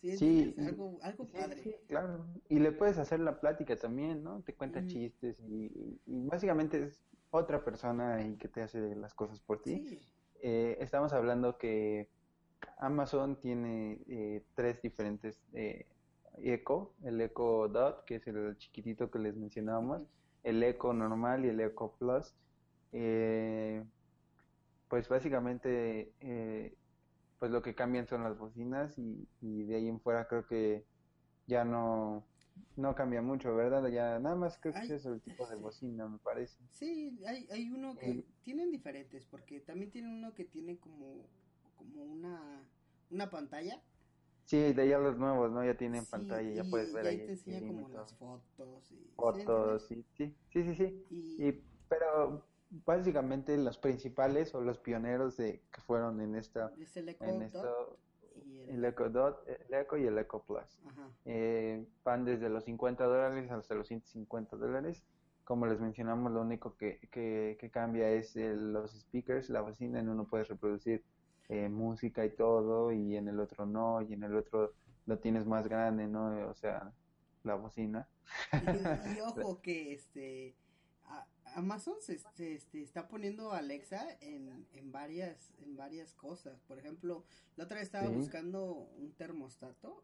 Sí, 0.00 0.16
Sí, 0.16 0.54
es 0.56 0.66
algo, 0.66 0.98
algo 1.02 1.26
padre. 1.26 1.62
sí, 1.62 1.74
claro. 1.88 2.24
Y 2.48 2.60
le 2.60 2.72
puedes 2.72 2.98
hacer 2.98 3.20
la 3.20 3.40
plática 3.40 3.76
también, 3.76 4.22
¿no? 4.22 4.42
Te 4.42 4.54
cuenta 4.54 4.86
chistes 4.86 5.36
y, 5.40 6.00
básicamente 6.06 6.84
es 6.84 7.00
otra 7.30 7.64
persona 7.64 8.24
y 8.24 8.36
que 8.36 8.48
te 8.48 8.62
hace 8.62 8.94
las 8.94 9.14
cosas 9.14 9.40
por 9.40 9.62
ti. 9.62 9.86
Sí, 9.88 10.00
Eh, 10.40 10.76
estamos 10.80 11.12
hablando 11.12 11.58
que 11.58 12.08
Amazon 12.78 13.40
tiene 13.40 14.00
eh, 14.08 14.44
tres 14.54 14.80
diferentes 14.82 15.40
eh, 15.52 15.86
Echo, 16.40 16.94
el 17.02 17.20
Echo 17.20 17.68
Dot, 17.68 18.04
que 18.04 18.16
es 18.16 18.26
el 18.28 18.56
chiquitito 18.56 19.10
que 19.10 19.18
les 19.18 19.34
mencionábamos, 19.36 20.06
el 20.44 20.62
Echo 20.62 20.92
normal 20.92 21.44
y 21.44 21.48
el 21.48 21.60
Echo 21.60 21.96
Plus. 21.98 22.34
Eh, 22.92 23.84
pues 24.88 25.08
básicamente 25.08 26.12
eh, 26.20 26.74
pues 27.38 27.50
lo 27.52 27.62
que 27.62 27.74
cambian 27.74 28.06
son 28.08 28.24
las 28.24 28.38
bocinas 28.38 28.98
y, 28.98 29.28
y 29.40 29.64
de 29.64 29.76
ahí 29.76 29.88
en 29.88 30.00
fuera 30.00 30.26
creo 30.28 30.46
que 30.46 30.86
ya 31.46 31.64
no 31.64 32.28
no 32.76 32.94
cambia 32.94 33.22
mucho, 33.22 33.54
¿verdad? 33.56 33.88
Ya 33.90 34.18
nada 34.20 34.36
más 34.36 34.58
creo 34.60 34.74
que 34.74 34.80
Ay, 34.80 34.88
es 34.96 35.06
el 35.06 35.20
tipo 35.22 35.46
de 35.48 35.56
bocina, 35.56 36.08
me 36.08 36.18
parece. 36.20 36.62
Sí, 36.70 37.18
hay, 37.26 37.46
hay 37.50 37.70
uno 37.70 37.98
que 37.98 38.10
Eh, 38.10 38.24
tienen 38.42 38.70
diferentes, 38.70 39.26
porque 39.26 39.60
también 39.60 39.90
tienen 39.90 40.12
uno 40.12 40.32
que 40.34 40.44
tiene 40.44 40.78
como, 40.78 41.28
como 41.76 42.04
una, 42.04 42.68
una 43.10 43.30
pantalla. 43.30 43.82
Sí, 44.46 44.72
de 44.72 44.88
ya 44.88 44.98
los 44.98 45.16
nuevos, 45.16 45.52
¿no? 45.52 45.64
Ya 45.64 45.76
tienen 45.76 46.04
Sí, 46.04 46.06
pantalla, 46.06 46.50
ya 46.52 46.64
puedes 46.64 46.90
ver 46.92 47.06
y 47.06 47.06
ahí 47.06 47.20
te 47.20 47.32
el 47.32 47.32
enseña 47.32 47.64
como 47.64 47.88
las 47.88 48.12
fotos 48.14 48.90
y 48.90 49.12
¿sí 49.32 49.38
fotos, 49.44 49.86
sí, 49.88 50.04
sí, 50.16 50.34
sí, 50.50 50.62
sí, 50.64 50.74
sí. 50.74 51.04
Y, 51.36 51.52
pero 51.88 52.47
básicamente 52.70 53.56
los 53.56 53.78
principales 53.78 54.54
o 54.54 54.60
los 54.60 54.78
pioneros 54.78 55.36
de 55.36 55.62
que 55.72 55.80
fueron 55.82 56.20
en 56.20 56.34
esta, 56.34 56.72
es 56.78 56.96
el 56.96 57.08
Echo 57.08 57.24
en 57.24 57.38
Dot 57.38 57.44
esto, 57.46 57.98
y 58.44 58.60
el 58.70 58.84
Echo 58.84 59.08
Dot, 59.10 59.48
el 59.48 59.74
Echo 59.74 59.96
y 59.96 60.06
el 60.06 60.18
Echo 60.18 60.42
Plus. 60.46 60.80
Eh, 61.24 61.86
van 62.04 62.24
desde 62.24 62.48
los 62.48 62.64
50 62.64 63.04
dólares 63.04 63.50
hasta 63.50 63.74
los 63.74 63.86
150 63.88 64.56
dólares. 64.56 65.04
Como 65.44 65.66
les 65.66 65.80
mencionamos, 65.80 66.30
lo 66.32 66.42
único 66.42 66.76
que, 66.76 67.00
que, 67.10 67.56
que 67.58 67.70
cambia 67.70 68.10
es 68.10 68.36
el- 68.36 68.72
los 68.72 68.92
speakers, 69.00 69.48
la 69.48 69.62
bocina. 69.62 69.98
En 70.00 70.08
uno 70.10 70.26
puedes 70.26 70.48
reproducir 70.48 71.04
eh, 71.48 71.68
música 71.70 72.24
y 72.26 72.36
todo, 72.36 72.92
y 72.92 73.16
en 73.16 73.28
el 73.28 73.40
otro 73.40 73.64
no, 73.64 74.02
y 74.02 74.12
en 74.12 74.22
el 74.24 74.36
otro 74.36 74.74
lo 75.06 75.18
tienes 75.18 75.46
más 75.46 75.66
grande, 75.66 76.06
¿no? 76.06 76.50
O 76.50 76.54
sea, 76.54 76.92
la 77.42 77.54
bocina. 77.54 78.06
Y, 78.52 79.16
y 79.16 79.20
ojo 79.22 79.62
que 79.62 79.94
este 79.94 80.54
Amazon 81.54 81.94
se, 82.00 82.18
se- 82.18 82.54
este, 82.54 82.82
está 82.82 83.08
poniendo 83.08 83.52
Alexa 83.52 84.16
en, 84.20 84.66
en 84.72 84.92
varias 84.92 85.52
en 85.62 85.76
varias 85.76 86.14
cosas. 86.14 86.60
Por 86.62 86.78
ejemplo, 86.78 87.24
la 87.56 87.64
otra 87.64 87.78
vez 87.78 87.86
estaba 87.86 88.08
Sí. 88.08 88.14
buscando 88.14 88.72
un 88.98 89.12
termostato 89.12 90.02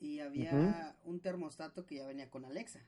y 0.00 0.18
había 0.20 0.96
un 1.04 1.20
termostato 1.20 1.86
que 1.86 1.96
ya 1.96 2.06
venía 2.06 2.28
con 2.30 2.44
Alexa. 2.44 2.80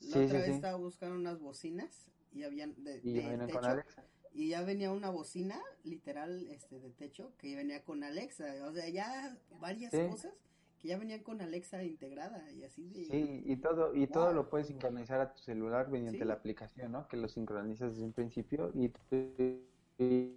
La 0.00 0.16
Sí, 0.16 0.24
otra 0.24 0.40
sí, 0.40 0.46
vez 0.46 0.48
estaba 0.56 0.76
buscando 0.78 1.14
unas 1.16 1.38
bocinas 1.40 2.06
y 2.32 2.44
habían 2.44 2.74
de, 2.82 3.00
Y 3.02 3.12
de 3.12 3.20
vienen 3.20 3.38
con 3.40 3.48
techo 3.48 3.66
Alexa. 3.70 4.04
y 4.32 4.48
ya 4.48 4.62
venía 4.62 4.90
una 4.92 5.10
bocina 5.10 5.60
literal 5.84 6.46
este 6.48 6.80
de 6.80 6.90
techo 6.90 7.32
que 7.36 7.54
venía 7.56 7.82
con 7.84 8.02
Alexa. 8.04 8.46
O 8.66 8.72
sea, 8.72 8.88
ya 8.88 9.36
varias 9.60 9.92
cosas 9.92 10.32
que 10.80 10.88
ya 10.88 10.98
venían 10.98 11.22
con 11.22 11.40
Alexa 11.42 11.84
integrada 11.84 12.50
y 12.52 12.64
así 12.64 12.88
de 12.88 13.04
Sí, 13.04 13.42
y 13.44 13.56
todo, 13.56 13.94
y 13.94 14.06
todo 14.06 14.32
lo 14.32 14.48
puedes 14.48 14.68
sincronizar 14.68 15.20
a 15.20 15.32
tu 15.32 15.38
celular 15.40 15.88
mediante 15.90 16.20
Sí. 16.20 16.24
la 16.24 16.34
aplicación, 16.34 16.92
¿no? 16.92 17.06
Que 17.06 17.16
lo 17.18 17.28
sincronizas 17.28 17.92
desde 17.92 18.04
un 18.06 18.12
principio 18.12 18.70
y 18.74 18.88
tú 18.88 19.00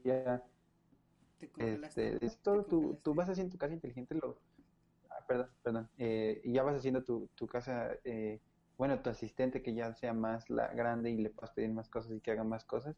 ya 0.04 0.44
te 1.40 1.50
congelaste. 1.50 2.14
Este, 2.14 2.26
es 2.26 2.38
todo 2.40 2.66
congelaste. 2.68 3.02
tú 3.04 3.14
vas 3.16 3.30
haciendo 3.30 3.52
tu 3.52 3.58
casa 3.58 3.74
inteligente, 3.74 4.16
lo, 4.16 4.38
ah, 5.10 5.26
perdón, 5.28 5.50
perdón, 5.64 5.90
eh, 5.98 6.42
y 6.44 6.54
ya 6.54 6.64
vas 6.64 6.76
haciendo 6.76 7.04
tu, 7.04 7.30
tu 7.36 7.48
casa, 7.48 7.92
eh, 8.04 8.42
bueno, 8.78 9.00
tu 9.02 9.10
asistente 9.10 9.62
que 9.62 9.74
ya 9.74 9.94
sea 9.94 10.14
más 10.14 10.50
la 10.50 10.68
grande 10.74 11.12
y 11.12 11.18
le 11.18 11.30
puedas 11.30 11.52
pedir 11.52 11.72
más 11.72 11.90
cosas 11.90 12.12
y 12.14 12.20
que 12.22 12.32
haga 12.32 12.44
más 12.44 12.66
cosas, 12.66 12.96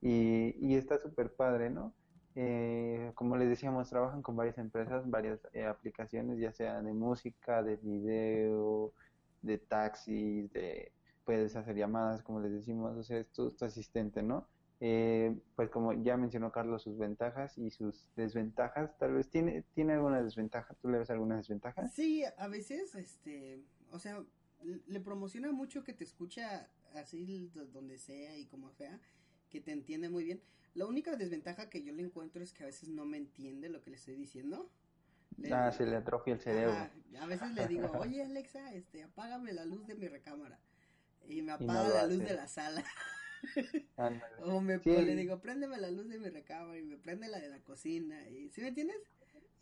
y, 0.00 0.54
y 0.64 0.76
está 0.76 0.98
súper 0.98 1.34
padre, 1.34 1.70
¿no? 1.70 1.92
Eh, 2.36 3.12
como 3.14 3.36
les 3.36 3.48
decíamos, 3.48 3.88
trabajan 3.88 4.22
con 4.22 4.36
varias 4.36 4.58
empresas, 4.58 5.08
varias 5.08 5.40
eh, 5.52 5.64
aplicaciones, 5.64 6.38
ya 6.38 6.52
sea 6.52 6.82
de 6.82 6.92
música, 6.92 7.62
de 7.62 7.76
video, 7.76 8.92
de 9.42 9.58
taxis, 9.58 10.52
de, 10.52 10.92
puedes 11.24 11.54
hacer 11.54 11.76
llamadas, 11.76 12.22
como 12.22 12.40
les 12.40 12.52
decimos, 12.52 12.96
o 12.96 13.02
sea, 13.02 13.18
es 13.18 13.28
tu, 13.30 13.54
asistente, 13.60 14.22
¿no? 14.22 14.48
Eh, 14.80 15.38
pues 15.54 15.70
como 15.70 15.92
ya 15.92 16.16
mencionó 16.16 16.50
Carlos 16.50 16.82
sus 16.82 16.98
ventajas 16.98 17.56
y 17.56 17.70
sus 17.70 18.10
desventajas, 18.16 18.98
tal 18.98 19.14
vez 19.14 19.30
tiene, 19.30 19.62
tiene 19.74 19.92
alguna 19.92 20.20
desventaja, 20.20 20.74
¿tú 20.74 20.88
le 20.88 20.98
ves 20.98 21.10
alguna 21.10 21.36
desventaja? 21.36 21.86
Sí, 21.88 22.24
a 22.36 22.48
veces, 22.48 22.94
este, 22.96 23.62
o 23.92 23.98
sea, 24.00 24.22
le 24.86 25.00
promociona 25.00 25.52
mucho 25.52 25.84
que 25.84 25.92
te 25.92 26.04
escucha 26.04 26.68
así 26.94 27.50
donde 27.72 27.98
sea 27.98 28.36
y 28.36 28.46
como 28.46 28.72
sea, 28.72 29.00
que 29.54 29.60
te 29.60 29.70
entiende 29.70 30.08
muy 30.08 30.24
bien. 30.24 30.40
La 30.74 30.84
única 30.86 31.14
desventaja 31.14 31.70
que 31.70 31.82
yo 31.84 31.92
le 31.92 32.02
encuentro 32.02 32.42
es 32.42 32.52
que 32.52 32.64
a 32.64 32.66
veces 32.66 32.88
no 32.88 33.04
me 33.04 33.16
entiende 33.18 33.68
lo 33.68 33.80
que 33.82 33.90
le 33.90 33.96
estoy 33.96 34.16
diciendo. 34.16 34.68
Le- 35.38 35.52
Ah, 35.52 35.70
se 35.70 35.86
le 35.86 35.94
atrofia 35.96 36.34
el 36.34 36.40
cerebro. 36.40 36.72
Ajá, 36.72 36.90
a 37.20 37.26
veces 37.26 37.52
le 37.54 37.68
digo, 37.68 37.86
oye 38.00 38.22
Alexa, 38.24 38.74
este, 38.74 39.04
apágame 39.04 39.52
la 39.52 39.64
luz 39.64 39.86
de 39.86 39.94
mi 39.94 40.08
recámara. 40.08 40.58
Y 41.28 41.36
me 41.42 41.52
Y 41.60 41.66
no 41.66 41.72
apaga 41.72 41.88
la 41.88 42.06
luz 42.06 42.18
de 42.18 42.34
la 42.34 42.48
sala. 42.48 42.84
O 44.44 44.60
me 44.60 44.78
Sí. 44.80 44.90
le 44.90 45.14
digo, 45.16 45.40
préndeme 45.40 45.78
la 45.78 45.90
luz 45.90 46.08
de 46.08 46.18
mi 46.18 46.28
recámara 46.30 46.78
y 46.78 46.82
me 46.82 46.96
prende 46.96 47.28
la 47.28 47.38
de 47.38 47.48
la 47.48 47.60
cocina. 47.60 48.28
Y, 48.28 48.48
¿Sí 48.50 48.60
me 48.62 48.68
entiendes? 48.68 48.96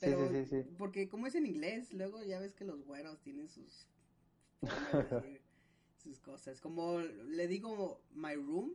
Sí, 0.01 0.07
Pero, 0.07 0.29
sí, 0.31 0.47
sí, 0.47 0.65
porque 0.79 1.09
como 1.09 1.27
es 1.27 1.35
en 1.35 1.47
inglés, 1.47 1.93
luego 1.93 2.23
ya 2.23 2.41
ves 2.41 2.55
que 2.55 2.65
los 2.65 2.85
güeros 2.85 3.21
tienen 3.21 3.49
sus 3.49 3.87
sus 6.03 6.19
cosas. 6.21 6.61
Como 6.61 7.01
le 7.01 7.47
digo 7.49 8.01
my 8.15 8.35
room, 8.35 8.73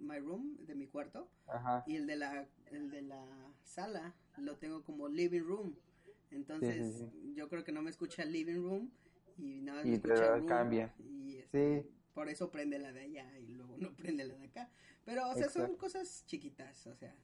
my 0.00 0.18
room 0.18 0.56
de 0.66 0.74
mi 0.74 0.86
cuarto, 0.86 1.28
Ajá. 1.46 1.84
y 1.86 1.96
el 1.96 2.06
de 2.06 2.16
la 2.16 2.46
el 2.70 2.90
de 2.90 3.02
la 3.02 3.24
sala 3.62 4.14
lo 4.38 4.56
tengo 4.56 4.82
como 4.84 5.08
living 5.08 5.42
room. 5.42 5.74
Entonces, 6.30 6.76
Sí, 6.86 7.08
sí, 7.10 7.34
yo 7.34 7.48
creo 7.48 7.64
que 7.64 7.72
no 7.72 7.82
me 7.82 7.90
escucha 7.90 8.24
living 8.24 8.56
room 8.62 8.90
y 9.38 9.60
nada 9.62 9.78
más 9.78 9.86
me 9.86 9.92
Y 9.92 9.94
escucha 9.94 10.36
room, 10.36 10.46
cambia. 10.48 10.94
Y 10.98 11.36
este, 11.36 11.82
Sí, 11.82 11.90
por 12.14 12.28
eso 12.28 12.50
prende 12.50 12.78
la 12.78 12.92
de 12.92 13.00
allá 13.00 13.38
y 13.38 13.48
luego 13.48 13.76
no 13.78 13.94
prende 13.96 14.24
la 14.24 14.34
de 14.34 14.46
acá. 14.46 14.70
Pero, 15.04 15.28
o 15.28 15.34
sea, 15.34 15.48
son 15.48 15.76
cosas 15.76 16.24
chiquitas, 16.26 16.86
o 16.86 16.94
sea, 16.94 17.14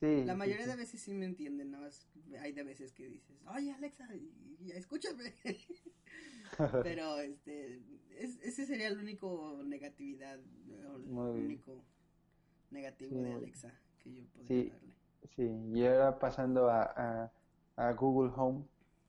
la 0.00 0.34
mayoría 0.34 0.66
de 0.66 0.74
veces 0.76 1.00
sí 1.00 1.14
me 1.14 1.26
entienden, 1.26 1.70
nada 1.70 1.84
más 1.84 2.08
hay 2.40 2.52
de 2.52 2.64
veces 2.64 2.92
que 2.92 3.08
dices, 3.08 3.36
oye 3.46 3.70
Alexa, 3.72 4.08
y- 4.14 4.56
y 4.60 4.72
escúchame. 4.72 5.32
Pero, 6.82 7.18
este, 7.20 7.80
es- 8.18 8.38
ese 8.42 8.66
sería 8.66 8.88
el 8.88 8.98
único 8.98 9.62
negatividad, 9.64 10.38
el 10.38 11.06
Muy 11.06 11.32
bien. 11.34 11.46
único 11.46 11.84
negativo 12.72 13.10
Sí, 13.10 13.16
de 13.20 13.32
Alexa 13.32 13.82
que 13.98 14.12
yo 14.14 14.24
podría 14.28 14.64
Sí. 14.64 14.68
darle. 14.68 14.94
Sí, 15.36 15.42
y 15.74 15.86
ahora 15.86 16.18
pasando 16.18 16.68
a, 16.70 16.82
a, 17.26 17.32
a 17.76 17.92
Google 17.94 18.32
Home, 18.36 18.68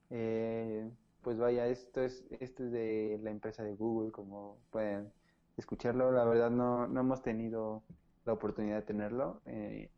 eh, 0.10 0.92
pues 1.22 1.38
vaya, 1.40 1.68
esto 1.68 2.02
es, 2.04 2.26
esto 2.32 2.66
es 2.66 2.72
de 2.72 3.20
la 3.22 3.32
empresa 3.32 3.64
de 3.64 3.76
Google, 3.76 4.12
como 4.12 4.64
pueden 4.70 5.14
escucharlo. 5.58 6.12
La 6.12 6.24
verdad 6.26 6.52
no, 6.52 6.88
no 6.88 7.02
hemos 7.02 7.24
tenido 7.24 7.86
la 8.26 8.34
oportunidad 8.34 8.78
de 8.78 8.84
tenerlo. 8.84 9.42
eh, 9.46 9.92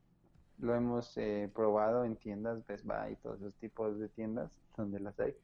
lo 0.58 0.76
hemos 0.76 1.18
eh, 1.18 1.52
probado 1.56 2.06
en 2.06 2.18
tiendas, 2.18 2.66
Best 2.66 2.86
Buy 2.86 3.14
y 3.14 3.18
todos 3.18 3.40
esos 3.42 3.58
tipos 3.58 4.00
de 4.00 4.10
tiendas 4.10 4.52
donde 4.78 5.00
las 5.02 5.20
hay. 5.20 5.36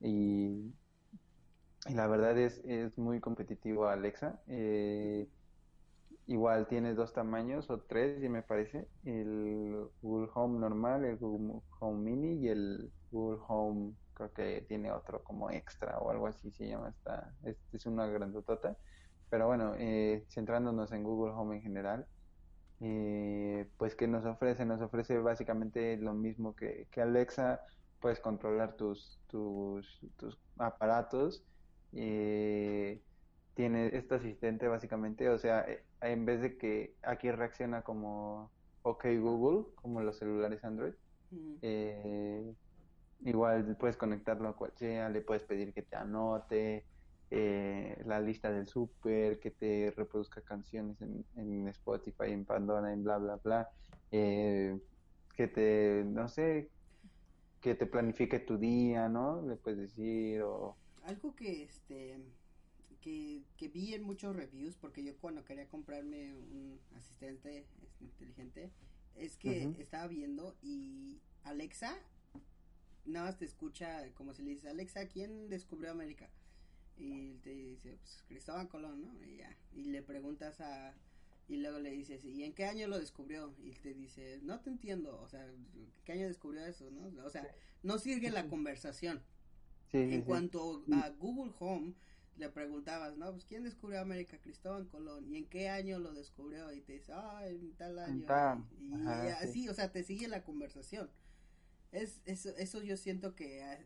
Y, 0.00 0.74
y 1.86 1.94
la 1.94 2.06
verdad 2.06 2.36
es, 2.38 2.60
es 2.64 2.98
muy 2.98 3.20
competitivo 3.20 3.86
Alexa. 3.88 4.42
eh, 4.46 5.28
Igual 6.30 6.68
tiene 6.68 6.94
dos 6.94 7.12
tamaños 7.12 7.70
o 7.70 7.80
tres, 7.82 8.22
ya 8.22 8.30
me 8.30 8.42
parece. 8.44 8.88
El 9.04 9.88
Google 10.00 10.30
Home 10.34 10.60
normal, 10.60 11.04
el 11.04 11.18
Google 11.18 11.60
Home 11.80 11.98
Mini 12.12 12.44
y 12.44 12.48
el 12.48 12.92
Google 13.10 13.40
Home, 13.48 13.96
creo 14.14 14.32
que 14.32 14.62
tiene 14.68 14.92
otro 14.92 15.24
como 15.24 15.50
extra 15.50 15.98
o 15.98 16.10
algo 16.10 16.28
así 16.28 16.52
se 16.52 16.68
llama. 16.68 16.90
Esta, 16.90 17.34
este 17.42 17.76
es 17.78 17.86
una 17.86 18.06
grandotota. 18.06 18.78
Pero 19.28 19.48
bueno, 19.48 19.74
eh, 19.78 20.24
centrándonos 20.30 20.92
en 20.92 21.02
Google 21.04 21.34
Home 21.34 21.56
en 21.56 21.62
general, 21.62 22.06
eh, 22.80 23.70
pues 23.78 23.96
¿qué 23.96 24.08
nos 24.08 24.24
ofrece? 24.26 24.64
Nos 24.66 24.80
ofrece 24.82 25.18
básicamente 25.18 25.96
lo 25.98 26.14
mismo 26.14 26.54
que, 26.56 26.88
que 26.92 27.02
Alexa. 27.02 27.60
Puedes 28.00 28.20
controlar 28.20 28.76
tus, 28.76 29.20
tus, 29.28 30.00
tus 30.16 30.38
aparatos. 30.58 31.44
eh, 31.92 33.02
tiene 33.54 33.88
este 33.96 34.14
asistente 34.16 34.68
básicamente, 34.68 35.28
o 35.30 35.38
sea, 35.38 35.62
eh, 35.68 35.84
en 36.00 36.24
vez 36.24 36.40
de 36.40 36.56
que 36.56 36.94
aquí 37.02 37.30
reacciona 37.30 37.82
como 37.82 38.50
OK 38.82 39.04
Google, 39.20 39.66
como 39.74 40.00
los 40.00 40.18
celulares 40.18 40.64
Android, 40.64 40.94
eh, 41.62 42.54
igual 43.24 43.76
puedes 43.78 43.96
conectarlo 43.96 44.48
a 44.48 44.56
cual 44.56 44.72
sea, 44.76 45.08
le 45.08 45.20
puedes 45.20 45.44
pedir 45.44 45.72
que 45.72 45.82
te 45.82 45.96
anote 45.96 46.84
eh, 47.30 48.02
la 48.06 48.20
lista 48.20 48.50
del 48.50 48.66
súper, 48.66 49.38
que 49.38 49.50
te 49.50 49.92
reproduzca 49.96 50.40
canciones 50.40 51.00
en, 51.00 51.24
en 51.36 51.68
Spotify, 51.68 52.32
en 52.32 52.44
Pandora, 52.44 52.92
en 52.92 53.04
bla, 53.04 53.18
bla, 53.18 53.36
bla, 53.36 53.70
eh, 54.10 54.76
que 55.36 55.46
te, 55.46 56.02
no 56.04 56.28
sé, 56.28 56.70
que 57.60 57.74
te 57.74 57.86
planifique 57.86 58.40
tu 58.40 58.58
día, 58.58 59.08
¿no? 59.08 59.42
Le 59.42 59.56
puedes 59.56 59.78
decir, 59.78 60.42
o... 60.42 60.76
Algo 61.04 61.34
que 61.36 61.62
este 61.62 62.18
que, 63.00 63.42
que 63.56 63.68
vi 63.68 63.94
en 63.94 64.02
muchos 64.02 64.34
reviews 64.36 64.76
porque 64.76 65.02
yo 65.02 65.16
cuando 65.16 65.44
quería 65.44 65.66
comprarme 65.68 66.34
un 66.34 66.78
asistente 66.96 67.66
inteligente 68.00 68.70
es 69.16 69.36
que 69.36 69.74
estaba 69.78 70.06
viendo 70.06 70.56
y 70.62 71.20
Alexa 71.44 71.96
nada 73.06 73.26
más 73.26 73.38
te 73.38 73.44
escucha 73.44 74.08
como 74.14 74.34
si 74.34 74.42
le 74.42 74.50
dices 74.50 74.70
Alexa 74.70 75.06
¿quién 75.08 75.48
descubrió 75.48 75.90
América? 75.90 76.28
y 76.96 77.34
te 77.38 77.50
dice 77.50 77.96
pues 78.00 78.22
Cristóbal 78.28 78.68
Colón 78.68 79.00
¿no? 79.02 79.24
y 79.24 79.36
ya 79.38 79.56
y 79.72 79.84
le 79.84 80.02
preguntas 80.02 80.60
a 80.60 80.94
y 81.48 81.56
luego 81.56 81.78
le 81.80 81.90
dices 81.90 82.24
¿y 82.24 82.44
en 82.44 82.52
qué 82.52 82.66
año 82.66 82.86
lo 82.86 82.98
descubrió? 82.98 83.54
y 83.62 83.72
te 83.72 83.94
dice 83.94 84.38
no 84.42 84.60
te 84.60 84.70
entiendo 84.70 85.20
o 85.20 85.28
sea 85.28 85.46
¿qué 86.04 86.12
año 86.12 86.28
descubrió 86.28 86.64
eso? 86.64 86.90
¿no? 86.90 87.24
o 87.24 87.30
sea 87.30 87.48
no 87.82 87.98
sigue 87.98 88.30
la 88.30 88.46
conversación 88.48 89.22
Sí, 89.90 89.98
en 89.98 90.20
sí. 90.20 90.22
cuanto 90.22 90.84
a 90.92 91.10
Google 91.10 91.52
Home, 91.58 91.94
le 92.36 92.48
preguntabas, 92.48 93.16
¿no? 93.16 93.32
Pues, 93.32 93.44
¿quién 93.44 93.64
descubrió 93.64 94.00
América? 94.00 94.38
Cristóbal 94.38 94.88
Colón. 94.88 95.28
¿Y 95.28 95.36
en 95.36 95.46
qué 95.46 95.68
año 95.68 95.98
lo 95.98 96.12
descubrió? 96.12 96.72
Y 96.72 96.80
te 96.80 96.94
dice, 96.94 97.12
ah, 97.14 97.46
en 97.46 97.72
tal 97.74 97.98
año. 97.98 98.26
Y, 98.78 98.92
Ajá, 98.94 99.22
sí. 99.22 99.46
así, 99.48 99.68
o 99.68 99.74
sea, 99.74 99.92
te 99.92 100.02
sigue 100.02 100.28
la 100.28 100.42
conversación. 100.42 101.10
Es, 101.92 102.20
eso, 102.24 102.50
eso 102.56 102.82
yo 102.82 102.96
siento 102.96 103.34
que, 103.34 103.62
ah, 103.62 103.78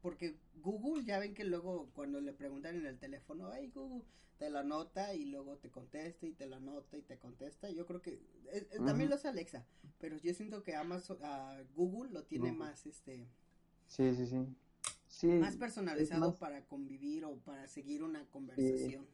porque 0.00 0.36
Google, 0.56 1.04
ya 1.04 1.18
ven 1.18 1.34
que 1.34 1.44
luego 1.44 1.90
cuando 1.94 2.20
le 2.20 2.32
preguntan 2.32 2.76
en 2.76 2.86
el 2.86 2.98
teléfono, 2.98 3.50
hey 3.54 3.70
Google, 3.74 4.04
te 4.38 4.50
lo 4.50 4.58
anota 4.58 5.14
y 5.14 5.26
luego 5.26 5.58
te 5.58 5.70
contesta 5.70 6.26
y 6.26 6.32
te 6.32 6.46
lo 6.46 6.56
anota 6.56 6.96
y 6.96 7.02
te 7.02 7.18
contesta. 7.18 7.70
Yo 7.70 7.86
creo 7.86 8.02
que 8.02 8.14
eh, 8.50 8.68
eh, 8.72 8.80
también 8.84 9.08
lo 9.08 9.14
hace 9.14 9.28
Alexa, 9.28 9.64
pero 9.98 10.16
yo 10.18 10.34
siento 10.34 10.64
que 10.64 10.74
Amazon, 10.74 11.18
ah, 11.22 11.62
Google 11.74 12.10
lo 12.10 12.24
tiene 12.24 12.50
Google. 12.50 12.58
más, 12.58 12.86
este, 12.86 13.28
Sí, 13.86 14.14
sí, 14.14 14.26
sí. 14.26 14.46
Sí, 15.12 15.28
más 15.28 15.56
personalizado 15.56 16.20
más- 16.20 16.38
para 16.38 16.64
convivir 16.66 17.24
o 17.24 17.36
para 17.38 17.68
seguir 17.68 18.02
una 18.02 18.24
conversación. 18.26 19.06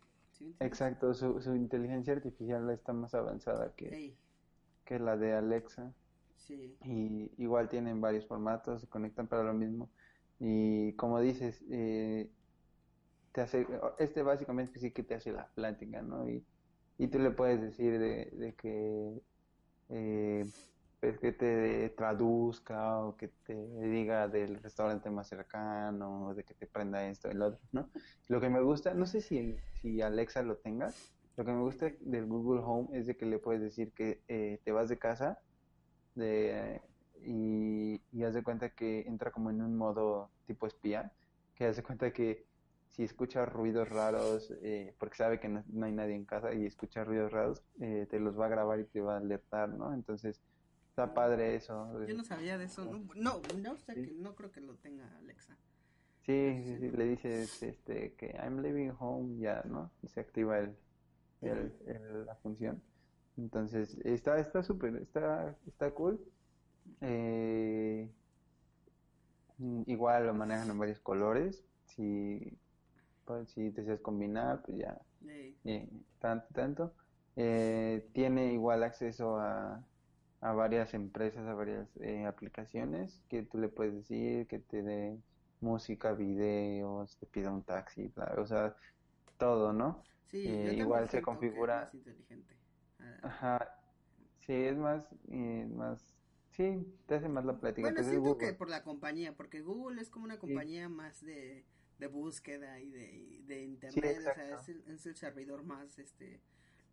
Exacto, 0.60 1.14
su, 1.14 1.40
su 1.40 1.54
inteligencia 1.54 2.12
artificial 2.14 2.68
está 2.70 2.92
más 2.92 3.14
avanzada 3.14 3.72
que, 3.76 4.00
que 4.84 4.98
la 4.98 5.16
de 5.16 5.34
Alexa. 5.34 5.94
sí, 6.36 6.76
Y 6.82 7.32
igual 7.42 7.68
tienen 7.68 8.00
varios 8.00 8.26
formatos, 8.26 8.82
se 8.82 8.88
conectan 8.88 9.28
para 9.28 9.44
lo 9.44 9.54
mismo. 9.54 9.90
Y 10.38 10.94
como 10.96 11.20
dices, 11.20 11.64
eh, 11.70 12.30
te 13.32 13.40
hace, 13.42 13.66
este 13.98 14.22
básicamente 14.22 14.78
sí 14.80 14.92
que 14.92 15.02
te 15.02 15.14
hace 15.14 15.32
la 15.32 15.50
plática, 15.54 16.02
¿no? 16.02 16.28
Y, 16.28 16.46
y 16.98 17.08
tú 17.08 17.18
le 17.18 17.30
puedes 17.30 17.60
decir 17.60 17.98
de, 17.98 18.30
de 18.32 18.54
que, 18.56 19.20
eh, 19.90 20.46
pues 21.00 21.18
que 21.18 21.32
te 21.32 21.90
traduzca 21.90 23.00
o 23.04 23.16
que 23.16 23.28
te 23.46 23.54
diga 23.54 24.28
del 24.28 24.60
restaurante 24.62 25.10
más 25.10 25.28
cercano, 25.28 26.34
de 26.34 26.44
que 26.44 26.54
te 26.54 26.66
prenda 26.66 27.08
esto 27.08 27.32
lo 27.32 27.46
otro, 27.48 27.60
¿no? 27.72 27.88
Lo 28.28 28.40
que 28.40 28.48
me 28.48 28.60
gusta, 28.60 28.94
no 28.94 29.06
sé 29.06 29.20
si, 29.20 29.56
si 29.80 30.02
Alexa 30.02 30.42
lo 30.42 30.56
tenga, 30.56 30.92
lo 31.36 31.44
que 31.44 31.52
me 31.52 31.60
gusta 31.60 31.90
del 32.00 32.26
Google 32.26 32.62
Home 32.64 32.98
es 32.98 33.06
de 33.06 33.16
que 33.16 33.26
le 33.26 33.38
puedes 33.38 33.62
decir 33.62 33.92
que 33.92 34.22
eh, 34.26 34.60
te 34.64 34.72
vas 34.72 34.88
de 34.88 34.98
casa 34.98 35.38
de, 36.14 36.80
y, 37.24 38.02
y 38.12 38.24
haz 38.24 38.34
de 38.34 38.42
cuenta 38.42 38.70
que 38.70 39.02
entra 39.02 39.30
como 39.30 39.50
en 39.50 39.62
un 39.62 39.76
modo 39.76 40.30
tipo 40.46 40.66
espía, 40.66 41.12
que 41.54 41.66
haz 41.66 41.76
de 41.76 41.82
cuenta 41.84 42.12
que 42.12 42.46
si 42.90 43.04
escucha 43.04 43.46
ruidos 43.46 43.88
raros, 43.88 44.52
eh, 44.62 44.94
porque 44.98 45.16
sabe 45.16 45.38
que 45.38 45.48
no, 45.48 45.62
no 45.68 45.86
hay 45.86 45.92
nadie 45.92 46.16
en 46.16 46.24
casa 46.24 46.52
y 46.52 46.66
escucha 46.66 47.04
ruidos 47.04 47.30
raros, 47.32 47.62
eh, 47.80 48.06
te 48.10 48.18
los 48.18 48.38
va 48.38 48.46
a 48.46 48.48
grabar 48.48 48.80
y 48.80 48.84
te 48.84 49.00
va 49.00 49.14
a 49.14 49.18
alertar, 49.18 49.68
¿no? 49.68 49.94
Entonces, 49.94 50.40
está 51.02 51.14
padre 51.14 51.54
eso. 51.54 52.04
yo 52.06 52.14
no 52.14 52.24
sabía 52.24 52.58
de 52.58 52.64
eso. 52.64 52.84
No, 52.84 52.98
no, 53.14 53.40
no 53.56 53.76
que 53.86 54.12
no 54.16 54.34
creo 54.34 54.50
que 54.50 54.60
lo 54.60 54.74
tenga 54.76 55.16
Alexa. 55.18 55.56
Sí, 56.26 56.62
sí, 56.64 56.76
sí, 56.78 56.90
le 56.90 57.04
dices 57.04 57.62
este, 57.62 58.14
que 58.14 58.34
I'm 58.42 58.60
leaving 58.60 58.92
home 58.98 59.38
ya, 59.40 59.62
¿no? 59.64 59.90
Y 60.02 60.08
se 60.08 60.20
activa 60.20 60.58
el, 60.58 60.76
el- 61.40 61.72
el- 61.86 62.26
la 62.26 62.34
función. 62.36 62.82
Entonces, 63.36 63.96
está 64.04 64.38
está 64.38 64.62
súper, 64.62 64.96
está, 64.96 65.56
está 65.66 65.90
cool. 65.92 66.20
Eh, 67.00 68.10
igual 69.86 70.26
lo 70.26 70.34
manejan 70.34 70.70
en 70.70 70.78
varios 70.78 70.98
colores. 71.00 71.64
Si, 71.86 72.58
pues, 73.24 73.50
si 73.50 73.70
deseas 73.70 74.00
combinar, 74.00 74.62
pues 74.62 74.78
ya, 74.78 75.00
eh, 75.64 75.88
tanto, 76.18 76.46
tanto. 76.52 76.94
Eh, 77.36 78.06
tiene 78.12 78.52
igual 78.52 78.82
acceso 78.82 79.38
a, 79.38 79.82
a 80.40 80.52
varias 80.52 80.94
empresas, 80.94 81.46
a 81.46 81.54
varias 81.54 81.88
eh, 82.00 82.24
aplicaciones 82.26 83.22
que 83.28 83.42
tú 83.42 83.58
le 83.58 83.68
puedes 83.68 83.94
decir 83.94 84.46
que 84.46 84.58
te 84.60 84.82
dé 84.82 85.18
música, 85.60 86.12
videos, 86.12 87.16
te 87.18 87.26
pida 87.26 87.50
un 87.50 87.62
taxi, 87.64 88.08
bla, 88.08 88.34
o 88.38 88.46
sea, 88.46 88.76
todo, 89.38 89.72
¿no? 89.72 90.02
Sí, 90.30 90.44
Eh, 90.44 90.74
igual 90.76 91.06
se 91.08 91.12
que 91.12 91.18
es 91.18 91.24
configura- 91.24 91.80
más 91.82 91.94
inteligente. 91.94 92.54
Ah, 93.00 93.18
Ajá, 93.22 93.74
sí, 94.46 94.52
es 94.52 94.76
más, 94.76 95.04
eh, 95.30 95.66
más 95.74 96.14
sí, 96.50 96.86
te 97.06 97.16
hace 97.16 97.28
más 97.28 97.44
la 97.44 97.58
plática. 97.58 97.88
Bueno, 97.88 98.02
siento 98.02 98.30
Google. 98.34 98.46
que 98.48 98.52
por 98.54 98.68
la 98.70 98.82
compañía, 98.82 99.36
porque 99.36 99.60
Google 99.60 100.00
es 100.00 100.10
como 100.10 100.24
una 100.24 100.38
compañía 100.38 100.88
más 100.88 101.20
de, 101.24 101.64
de 101.98 102.06
búsqueda 102.06 102.80
y 102.80 102.90
de, 102.90 103.42
de 103.46 103.64
internet, 103.64 104.18
o 104.18 104.34
sea, 104.34 104.60
es 104.60 104.68
el, 104.68 104.82
es 104.88 105.06
el 105.06 105.16
servidor 105.16 105.62
más, 105.64 105.98
este, 105.98 106.40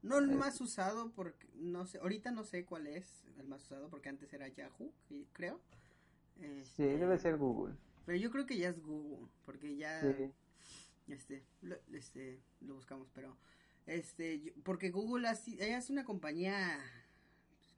no 0.06 0.18
el 0.20 0.30
más 0.32 0.62
usado, 0.62 1.12
porque, 1.14 1.48
no 1.56 1.86
sé, 1.86 1.98
ahorita 2.00 2.32
no 2.32 2.44
sé 2.44 2.66
cuál 2.66 2.88
es 2.88 3.26
el 3.38 3.48
más 3.48 3.64
usado, 3.64 3.90
porque 3.90 4.10
antes 4.10 4.32
era 4.34 4.48
Yahoo, 4.48 4.92
creo. 5.34 5.60
Sí, 6.76 6.84
Este, 6.84 6.98
debe 6.98 7.18
ser 7.18 7.38
Google. 7.38 7.76
Pero 8.06 8.18
yo 8.18 8.32
creo 8.32 8.46
que 8.46 8.58
ya 8.58 8.70
es 8.70 8.80
Google, 8.82 9.28
porque 9.46 9.76
ya, 9.78 10.02
Sí, 10.02 10.32
este, 11.08 11.44
lo, 11.62 11.76
este, 11.94 12.40
lo 12.62 12.76
buscamos, 12.76 13.10
pero, 13.14 13.38
este, 13.88 14.42
yo- 14.42 14.54
porque 14.64 14.90
Google 14.92 15.28
así, 15.28 15.56
ella 15.60 15.78
es 15.78 15.90
una 15.90 16.04
compañía 16.06 16.80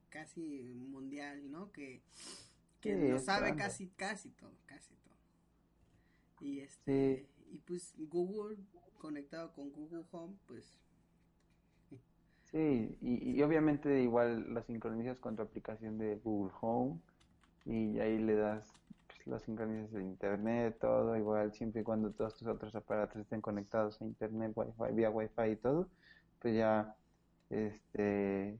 casi 0.10 0.63
mundial, 0.90 1.52
¿no? 1.52 1.72
Que, 1.72 2.02
que 2.82 2.96
Sí, 2.96 3.08
lo 3.08 3.20
sabe 3.20 3.48
grande. 3.48 3.63
casi, 3.63 3.88
casi 3.90 4.30
todo, 4.32 4.58
casi 4.66 4.96
todo. 4.96 5.16
Y 6.40 6.60
este, 6.60 7.28
y 7.52 7.58
pues 7.60 7.94
Google 7.98 8.58
conectado 9.00 9.54
con 9.54 9.72
Google 9.72 10.06
Home, 10.12 10.36
pues, 10.48 10.66
sí, 12.51 12.97
y, 13.01 13.38
y 13.39 13.43
obviamente 13.43 14.01
igual 14.01 14.53
lo 14.53 14.62
sincronizas 14.63 15.19
con 15.19 15.36
tu 15.36 15.41
aplicación 15.43 15.97
de 15.97 16.15
Google 16.17 16.53
Home 16.62 17.01
y 17.65 17.99
ahí 17.99 18.19
le 18.19 18.36
das, 18.36 18.73
pues 19.07 19.27
lo 19.27 19.39
sincronizas 19.39 19.91
de 19.91 20.03
internet, 20.03 20.77
todo, 20.81 21.17
igual 21.17 21.53
siempre 21.53 21.81
y 21.81 21.83
cuando 21.86 22.13
todos 22.13 22.38
tus 22.38 22.47
otros 22.47 22.75
aparatos 22.75 23.21
estén 23.21 23.41
conectados 23.41 24.01
a 24.01 24.05
internet, 24.05 24.53
Wi-Fi, 24.55 24.93
vía 24.95 25.12
Wi-Fi 25.12 25.51
y 25.51 25.57
todo, 25.57 25.91
pues 26.39 26.55
ya, 26.55 26.95
este, 27.49 28.60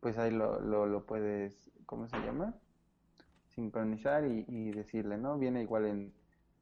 pues 0.00 0.18
ahí 0.18 0.30
lo, 0.30 0.60
lo, 0.60 0.86
lo 0.86 1.06
puedes, 1.06 1.70
¿cómo 1.86 2.08
se 2.08 2.18
llama? 2.18 2.60
Sincronizar 3.48 4.26
y, 4.26 4.44
y 4.48 4.72
decirle, 4.72 5.18
¿no? 5.18 5.38
Viene 5.38 5.62
igual 5.62 5.86
en, 5.86 6.14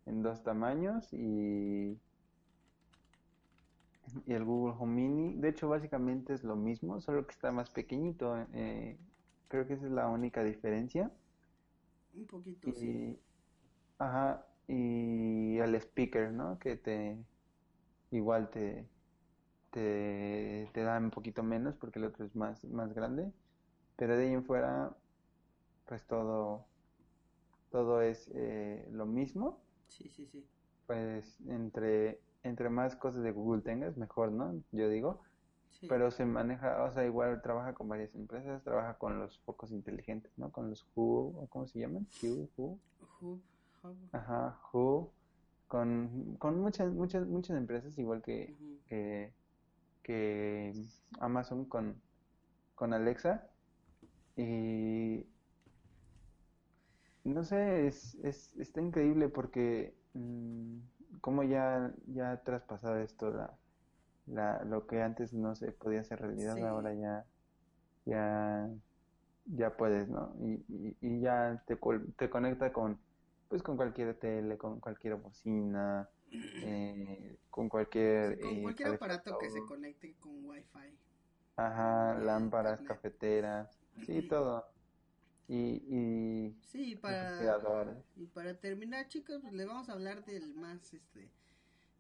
en 0.07 0.23
dos 0.23 0.43
tamaños 0.43 1.13
y, 1.13 2.01
y 4.27 4.33
el 4.35 4.45
Google 4.45 4.75
Home 4.79 4.95
Mini, 4.95 5.35
de 5.41 5.49
hecho 5.51 5.69
básicamente 5.69 6.35
es 6.35 6.45
lo 6.45 6.57
mismo, 6.57 7.01
solo 7.01 7.27
que 7.27 7.33
está 7.33 7.53
más 7.53 7.71
pequeñito, 7.71 8.37
eh, 8.53 8.99
creo 9.49 9.67
que 9.67 9.75
esa 9.75 9.87
es 9.87 9.93
la 9.93 10.09
única 10.09 10.43
diferencia. 10.45 11.13
un 12.15 12.27
poquito, 12.27 12.73
sí. 12.75 12.99
Y, 12.99 13.21
ajá, 13.99 14.47
y 14.69 15.59
el 15.59 15.75
speaker, 15.77 16.33
¿no? 16.33 16.59
Que 16.59 16.77
te, 16.77 17.25
igual 18.11 18.51
te, 18.51 18.91
te, 19.71 20.71
te 20.75 20.83
da 20.83 20.99
un 20.99 21.11
poquito 21.11 21.43
menos 21.45 21.77
porque 21.77 21.99
el 22.01 22.07
otro 22.07 22.27
es 22.27 22.37
más, 22.37 22.65
más 22.67 22.95
grande, 22.95 23.33
pero 23.97 24.17
de 24.17 24.27
ahí 24.29 24.35
en 24.35 24.45
fuera, 24.45 24.97
pues 25.87 26.07
todo, 26.07 26.69
todo 27.71 28.03
es 28.03 28.29
eh, 28.35 28.89
lo 28.91 29.07
mismo, 29.07 29.65
Sí, 29.89 30.09
sí, 30.09 30.27
sí. 30.27 30.49
pues 30.87 31.41
entre, 31.49 32.23
entre 32.47 32.69
más 32.71 32.97
cosas 32.97 33.23
de 33.23 33.33
Google 33.33 33.63
tengas, 33.63 33.97
mejor, 33.97 34.33
¿no? 34.33 34.55
Yo 34.73 34.89
digo, 34.89 35.23
sí. 35.73 35.87
pero 35.89 36.11
se 36.11 36.25
maneja, 36.25 36.83
o 36.85 36.93
sea, 36.93 37.05
igual 37.05 37.43
trabaja 37.43 37.75
con 37.75 37.89
varias 37.89 38.15
empresas, 38.15 38.63
trabaja 38.63 38.95
con 38.95 39.19
los 39.19 39.39
focos 39.41 39.73
inteligentes, 39.73 40.33
¿no? 40.37 40.51
Con 40.51 40.71
los 40.71 40.87
Hue, 40.95 41.33
¿o 41.37 41.47
¿cómo 41.49 41.67
se 41.67 41.81
llaman? 41.81 42.07
Hue. 42.23 42.49
Hub, 42.57 42.81
Hub, 43.21 43.43
Ajá, 44.13 44.59
Who, 44.73 45.13
con, 45.69 46.37
con 46.39 46.61
muchas, 46.61 46.93
muchas, 46.93 47.27
muchas 47.27 47.57
empresas, 47.57 47.99
igual 47.99 48.23
que, 48.23 48.57
que, 48.89 49.33
que 50.03 50.73
Amazon 51.21 51.65
con, 51.65 52.01
con 52.75 52.93
Alexa. 52.93 53.49
Y 54.37 55.27
no 57.25 57.43
sé, 57.43 57.87
es, 57.87 58.15
es, 58.23 58.57
está 58.57 58.81
increíble 58.81 59.29
porque 59.29 59.95
mm, 60.15 60.79
como 61.27 61.43
ya, 61.43 61.93
ya 62.07 62.31
ha 62.33 62.43
traspasado 62.45 62.99
esto, 63.01 63.33
la, 63.33 63.59
la, 64.27 64.65
lo 64.65 64.87
que 64.87 65.03
antes 65.03 65.33
no 65.35 65.57
se 65.57 65.73
podía 65.73 66.01
hacer 66.03 66.21
realidad, 66.21 66.55
Sí. 66.55 66.61
ahora 66.65 66.95
ya, 66.95 67.27
ya, 68.05 68.69
ya 69.47 69.77
puedes, 69.77 70.09
¿no? 70.09 70.35
Y, 70.41 70.65
y, 70.69 70.99
y 71.01 71.21
ya 71.21 71.63
te, 71.67 71.77
te 72.17 72.31
conecta 72.31 72.73
con, 72.73 73.01
pues 73.49 73.63
con 73.65 73.77
cualquier 73.77 74.19
tele, 74.21 74.57
con 74.57 74.81
cualquier 74.81 75.17
bocina, 75.17 76.09
eh, 76.63 77.39
con 77.51 77.69
cualquier, 77.69 78.37
Sí, 78.37 78.43
con 78.43 78.53
eh, 78.55 78.63
cualquier 78.63 78.89
aparato 78.95 79.39
que 79.39 79.51
se 79.51 79.67
conecte 79.67 80.17
con 80.21 80.45
Wi-Fi. 80.45 80.99
Ajá, 81.57 82.15
lámparas, 82.21 82.83
cafeteras, 82.83 83.81
sí, 84.07 84.23
todo. 84.29 84.76
Y, 85.49 85.83
y 85.89 86.57
Sí, 86.61 86.97
para, 86.97 87.49
refrigeradores. 87.49 88.05
y 88.17 88.27
para 88.27 88.55
terminar, 88.61 89.09
chicos, 89.09 89.41
pues 89.43 89.53
le 89.55 89.65
vamos 89.65 89.89
a 89.89 89.93
hablar 89.93 90.25
del 90.25 90.55
más, 90.55 90.93
este, 90.95 91.31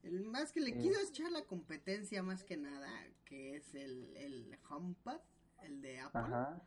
el 0.02 0.22
más 0.22 0.52
que 0.52 0.60
le 0.60 0.76
Sí. 0.76 0.76
quiero 0.76 1.00
echar 1.00 1.30
la 1.32 1.44
competencia 1.46 2.22
más 2.22 2.44
que 2.44 2.56
nada, 2.56 2.90
que 3.24 3.56
es 3.56 3.74
el, 3.74 4.16
el 4.16 4.58
HomePod, 4.70 5.20
el 5.62 5.82
de 5.82 6.00
Apple. 6.00 6.22
Ajá, 6.22 6.60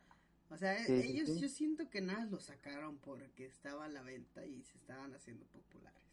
O 0.49 0.57
sea, 0.57 0.77
Sí, 0.85 0.93
ellos 1.03 1.35
sí. 1.35 1.39
yo 1.39 1.49
siento 1.49 1.89
que 1.89 2.01
nada 2.01 2.25
lo 2.25 2.39
sacaron 2.39 2.99
porque 2.99 3.45
estaba 3.47 3.85
a 3.85 3.89
la 3.89 4.03
venta 4.03 4.45
y 4.45 4.63
se 4.63 4.77
estaban 4.77 5.15
haciendo 5.15 5.45
populares. 5.47 6.03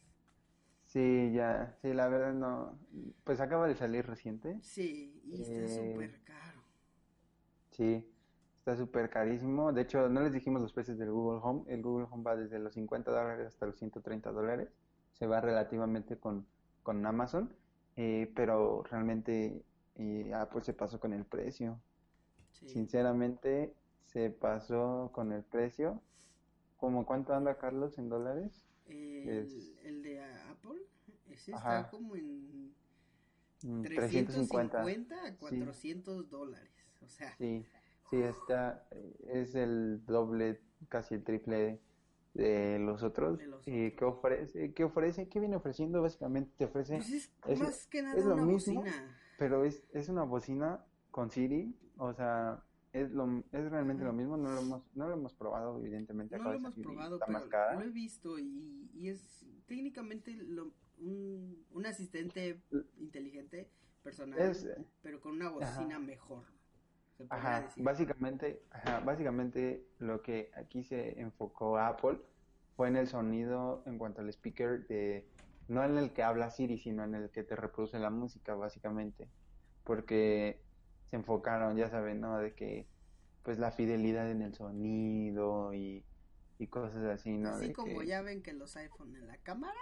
sí, 0.85 1.31
ya, 1.33 1.77
sí, 1.81 1.93
la 1.93 2.07
verdad 2.07 2.33
no, 2.33 2.79
pues 3.23 3.39
acaba 3.39 3.67
de 3.67 3.75
salir 3.75 4.05
reciente, 4.05 4.61
Sí, 4.61 5.19
y 5.25 5.41
está 5.41 5.67
Eh, 5.67 5.67
súper 5.67 6.21
caro. 6.23 6.63
sí, 7.71 8.05
está 8.67 8.75
súper 8.83 9.09
carísimo, 9.09 9.71
de 9.71 9.83
hecho 9.83 10.09
no 10.09 10.19
les 10.19 10.33
dijimos 10.33 10.61
los 10.61 10.73
precios 10.73 10.97
del 10.97 11.09
Google 11.09 11.39
Home, 11.41 11.63
el 11.67 11.81
Google 11.81 12.05
Home 12.11 12.23
va 12.23 12.35
desde 12.35 12.59
los 12.59 12.73
50 12.73 13.11
dólares 13.11 13.47
hasta 13.47 13.65
los 13.65 13.77
130 13.77 14.29
dólares, 14.33 14.67
se 15.13 15.25
va 15.25 15.39
relativamente 15.39 16.17
con, 16.17 16.45
con 16.83 17.05
Amazon, 17.05 17.49
eh, 17.95 18.29
pero 18.35 18.83
realmente 18.83 19.63
eh, 19.95 20.33
Apple 20.33 20.63
se 20.63 20.73
pasó 20.73 20.99
con 20.99 21.13
el 21.13 21.23
precio. 21.23 21.79
Sí. 22.51 22.67
Sinceramente, 22.67 23.73
se 24.03 24.31
pasó 24.31 25.11
con 25.13 25.31
el 25.31 25.43
precio. 25.43 26.01
¿Cómo 26.75 27.05
cuánto 27.05 27.33
anda 27.33 27.57
Carlos 27.57 27.97
en 27.97 28.09
dólares? 28.09 28.61
El, 28.89 29.29
es- 29.29 29.77
el 29.85 30.03
de 30.03 30.21
Apple, 30.21 30.81
ese 31.29 31.53
Ajá. 31.53 31.79
está 31.79 31.89
como 31.89 32.17
en 32.17 32.75
Mm, 33.63 33.81
350 33.83 34.83
350. 34.83 35.27
a 35.27 35.37
400 35.37 36.29
dólares. 36.29 36.69
O 37.01 37.07
sea, 37.07 37.33
Sí, 37.37 37.65
sí, 38.09 38.17
está, 38.21 38.87
eh, 38.91 39.15
es 39.27 39.55
el 39.55 40.05
doble, 40.05 40.61
casi 40.89 41.15
el 41.15 41.23
triple 41.23 41.79
de 42.33 42.79
los 42.79 43.03
otros. 43.03 43.37
De 43.39 43.47
los 43.47 43.67
¿Y 43.67 43.87
otros. 43.87 43.93
qué 43.97 44.05
ofrece? 44.05 44.73
¿Qué 44.73 44.83
ofrece? 44.83 45.27
¿Qué 45.29 45.39
viene 45.39 45.55
ofreciendo? 45.55 46.01
Básicamente 46.01 46.51
te 46.57 46.65
ofrece, 46.65 46.97
pues 46.97 47.09
es, 47.13 47.31
es- 47.47 47.59
más 47.59 47.87
que 47.87 48.01
nada 48.01 48.17
es 48.17 48.25
lo 48.25 48.33
una 48.35 48.45
mismo. 48.45 48.81
bocina. 48.81 49.17
pero 49.37 49.63
es, 49.65 49.83
es 49.93 50.09
una 50.09 50.23
bocina 50.23 50.83
con 51.11 51.29
Siri, 51.31 51.75
o 51.97 52.13
sea, 52.13 52.63
es 52.93 53.11
lo, 53.11 53.43
es 53.51 53.69
realmente 53.71 54.03
Ajá. 54.03 54.11
lo 54.11 54.17
mismo. 54.17 54.37
No 54.37 54.49
lo 54.53 54.61
hemos, 54.61 54.83
no 54.95 55.07
lo 55.07 55.13
hemos 55.13 55.33
probado, 55.33 55.79
evidentemente, 55.79 56.37
No 56.37 56.43
lo 56.43 56.53
hemos 56.53 56.75
probado, 56.75 57.15
está 57.15 57.25
pero 57.27 57.39
más 57.39 57.47
cara. 57.49 57.75
lo 57.75 57.85
he 57.85 57.89
visto 57.89 58.39
y, 58.39 58.89
y 58.93 59.09
es 59.09 59.45
técnicamente 59.67 60.33
lo- 60.33 60.71
un, 60.99 61.63
un 61.71 61.85
asistente 61.85 62.61
inteligente 62.97 63.69
personal, 64.01 64.39
Es, 64.39 64.67
pero 65.03 65.19
con 65.21 65.33
una 65.33 65.49
bocina 65.49 65.97
Ajá. 65.97 65.99
mejor. 65.99 66.45
Se 67.17 67.25
Ajá, 67.29 67.61
decir. 67.61 67.83
básicamente, 67.83 68.61
ajá, 68.71 68.99
básicamente 68.99 69.87
lo 69.99 70.21
que 70.21 70.51
aquí 70.55 70.83
se 70.83 71.19
enfocó 71.19 71.77
Apple 71.77 72.19
fue 72.75 72.87
en 72.89 72.95
el 72.95 73.07
sonido 73.07 73.83
en 73.85 73.97
cuanto 73.97 74.21
al 74.21 74.29
speaker 74.29 74.85
de, 74.87 75.27
no 75.67 75.83
en 75.83 75.97
el 75.97 76.13
que 76.13 76.23
habla 76.23 76.51
Siri, 76.51 76.77
sino 76.77 77.03
en 77.03 77.15
el 77.15 77.31
que 77.31 77.43
te 77.43 77.55
reproduce 77.55 77.99
la 77.99 78.09
música, 78.11 78.53
básicamente, 78.55 79.27
porque 79.83 80.61
se 81.09 81.15
enfocaron, 81.15 81.75
ya 81.75 81.89
saben, 81.89 82.21
¿no? 82.21 82.37
De 82.37 82.53
que, 82.53 82.87
pues 83.43 83.57
la 83.57 83.71
fidelidad 83.71 84.29
en 84.29 84.41
el 84.41 84.53
sonido 84.53 85.73
y, 85.73 86.05
y 86.59 86.67
cosas 86.67 87.03
así, 87.05 87.31
¿no? 87.37 87.49
Así 87.49 87.67
De 87.69 87.73
como 87.73 87.99
que 87.99 88.07
ya 88.07 88.21
ven 88.21 88.43
que 88.43 88.53
los 88.53 88.75
iPhone 88.77 89.15
en 89.15 89.27
la 89.27 89.37
cámara, 89.37 89.79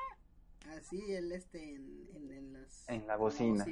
así 0.69 1.13
el 1.13 1.31
este 1.31 1.73
en, 1.75 2.07
en, 2.15 2.31
en 2.31 2.53
las, 2.53 2.87
En 2.89 3.07
la 3.07 3.17
bocina. 3.17 3.65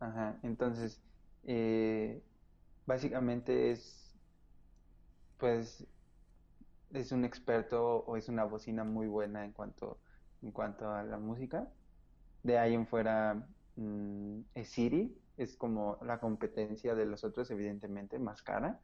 Ajá, 0.00 0.38
entonces, 0.42 1.00
eh, 1.44 2.22
básicamente 2.86 3.70
es, 3.72 4.14
pues, 5.38 5.86
es 6.92 7.12
un 7.12 7.24
experto 7.24 8.04
o 8.06 8.16
es 8.16 8.28
una 8.28 8.44
bocina 8.44 8.84
muy 8.84 9.06
buena 9.08 9.44
en 9.44 9.52
cuanto, 9.52 9.98
en 10.42 10.52
cuanto 10.52 10.90
a 10.90 11.02
la 11.02 11.18
música. 11.18 11.68
De 12.42 12.58
ahí 12.58 12.74
en 12.74 12.86
fuera, 12.86 13.48
mm, 13.76 14.40
es 14.54 14.68
Siri, 14.70 15.18
es 15.36 15.56
como 15.56 15.98
la 16.02 16.18
competencia 16.20 16.94
de 16.94 17.06
los 17.06 17.24
otros, 17.24 17.50
evidentemente, 17.50 18.18
más 18.18 18.42
cara. 18.42 18.80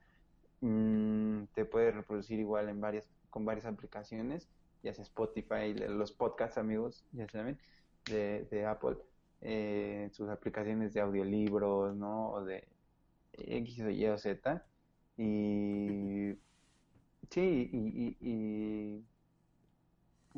Mm, 0.60 1.44
te 1.54 1.64
puede 1.64 1.92
reproducir 1.92 2.38
igual 2.40 2.68
en 2.68 2.80
varias, 2.80 3.08
con 3.30 3.44
varias 3.44 3.66
aplicaciones, 3.66 4.48
ya 4.82 4.94
sea 4.94 5.04
Spotify, 5.04 5.74
los 5.74 6.12
podcasts, 6.12 6.58
amigos, 6.58 7.04
ya 7.12 7.28
saben, 7.28 7.58
de, 8.06 8.46
de 8.50 8.66
Apple 8.66 8.98
eh, 9.44 10.08
sus 10.12 10.28
aplicaciones 10.28 10.94
de 10.94 11.00
audiolibros, 11.00 11.96
¿no? 11.96 12.30
O 12.30 12.44
de 12.44 12.68
X 13.32 13.80
o 13.80 13.90
Y 13.90 14.06
o 14.06 14.18
Z. 14.18 14.66
Y 15.16 16.34
Sí, 17.30 17.70
y, 17.72 17.78
y, 17.78 18.16
y, 18.20 19.06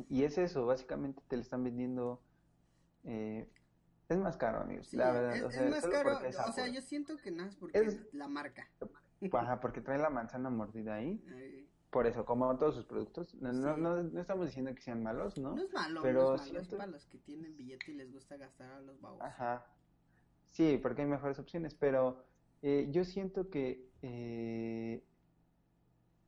y 0.09 0.23
es 0.23 0.37
eso, 0.37 0.65
básicamente 0.65 1.21
te 1.27 1.35
le 1.35 1.41
están 1.41 1.61
vendiendo, 1.63 2.21
eh, 3.03 3.49
es 4.07 4.17
más 4.17 4.37
caro, 4.37 4.61
amigos, 4.61 4.87
Sí, 4.87 4.95
la 4.95 5.11
verdad, 5.11 5.35
es, 5.35 5.43
o 5.43 5.47
es 5.49 5.55
sea, 5.55 5.69
más 5.69 5.81
solo 5.81 5.93
caro, 5.93 6.25
es 6.25 6.39
o 6.39 6.51
sea, 6.53 6.67
yo 6.67 6.81
siento 6.81 7.17
que 7.17 7.31
nada 7.31 7.49
es 7.49 7.55
porque 7.57 7.79
Es- 7.79 7.95
es 7.95 8.13
la 8.13 8.29
marca. 8.29 8.69
Ajá, 9.33 9.59
porque 9.59 9.81
trae 9.81 9.97
la 9.97 10.09
manzana 10.09 10.49
mordida 10.49 10.95
ahí, 10.95 11.21
Ay, 11.35 11.67
por 11.89 12.07
eso, 12.07 12.23
como 12.25 12.57
todos 12.57 12.75
sus 12.75 12.85
productos, 12.85 13.33
no, 13.35 13.51
no, 13.51 13.75
Sí. 13.75 13.81
no, 13.81 14.03
no 14.03 14.21
estamos 14.21 14.45
diciendo 14.45 14.73
que 14.73 14.81
sean 14.81 15.03
malos, 15.03 15.37
¿no? 15.37 15.55
No 15.55 15.63
es 15.63 15.73
malo, 15.73 16.01
Pero 16.01 16.29
no 16.29 16.35
es 16.35 16.47
malo, 16.47 16.59
es 16.61 16.67
para 16.69 16.87
los 16.87 17.05
que 17.07 17.17
tienen 17.17 17.57
billete 17.57 17.91
y 17.91 17.95
les 17.95 18.11
gusta 18.13 18.37
gastar 18.37 18.71
a 18.71 18.79
los 18.79 19.01
babos. 19.01 19.21
Ajá. 19.21 19.65
Sí, 20.51 20.77
porque 20.81 21.01
hay 21.01 21.07
mejores 21.09 21.39
opciones, 21.39 21.73
pero 21.73 22.23
eh, 22.67 22.87
yo 22.89 23.03
siento 23.05 23.49
que 23.51 23.87
eh, 24.01 25.03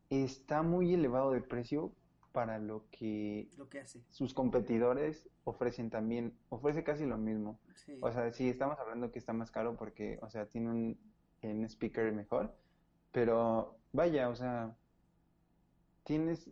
está 0.10 0.62
muy 0.62 0.94
elevado 0.94 1.32
de 1.32 1.42
precio 1.42 1.92
para 2.32 2.60
lo 2.60 2.86
que 2.92 3.50
Lo 3.58 3.68
que 3.70 3.80
hace, 3.80 4.04
sus 4.12 4.34
competidores 4.36 5.28
ofrecen 5.46 5.90
también. 5.90 6.38
Ofrece 6.50 6.84
casi 6.84 7.06
lo 7.06 7.18
mismo. 7.18 7.60
sí. 7.74 7.98
O 8.02 8.12
sea, 8.12 8.32
sí, 8.32 8.48
estamos 8.50 8.78
hablando 8.80 9.12
que 9.12 9.18
está 9.20 9.34
más 9.34 9.50
caro 9.52 9.76
porque, 9.76 10.20
o 10.22 10.30
sea, 10.30 10.46
tiene 10.46 10.70
un, 10.70 10.98
un 11.42 11.66
speaker 11.66 12.14
mejor, 12.14 12.54
pero 13.12 13.78
vaya, 13.92 14.30
o 14.30 14.36
sea, 14.36 14.76
tienes, 16.04 16.52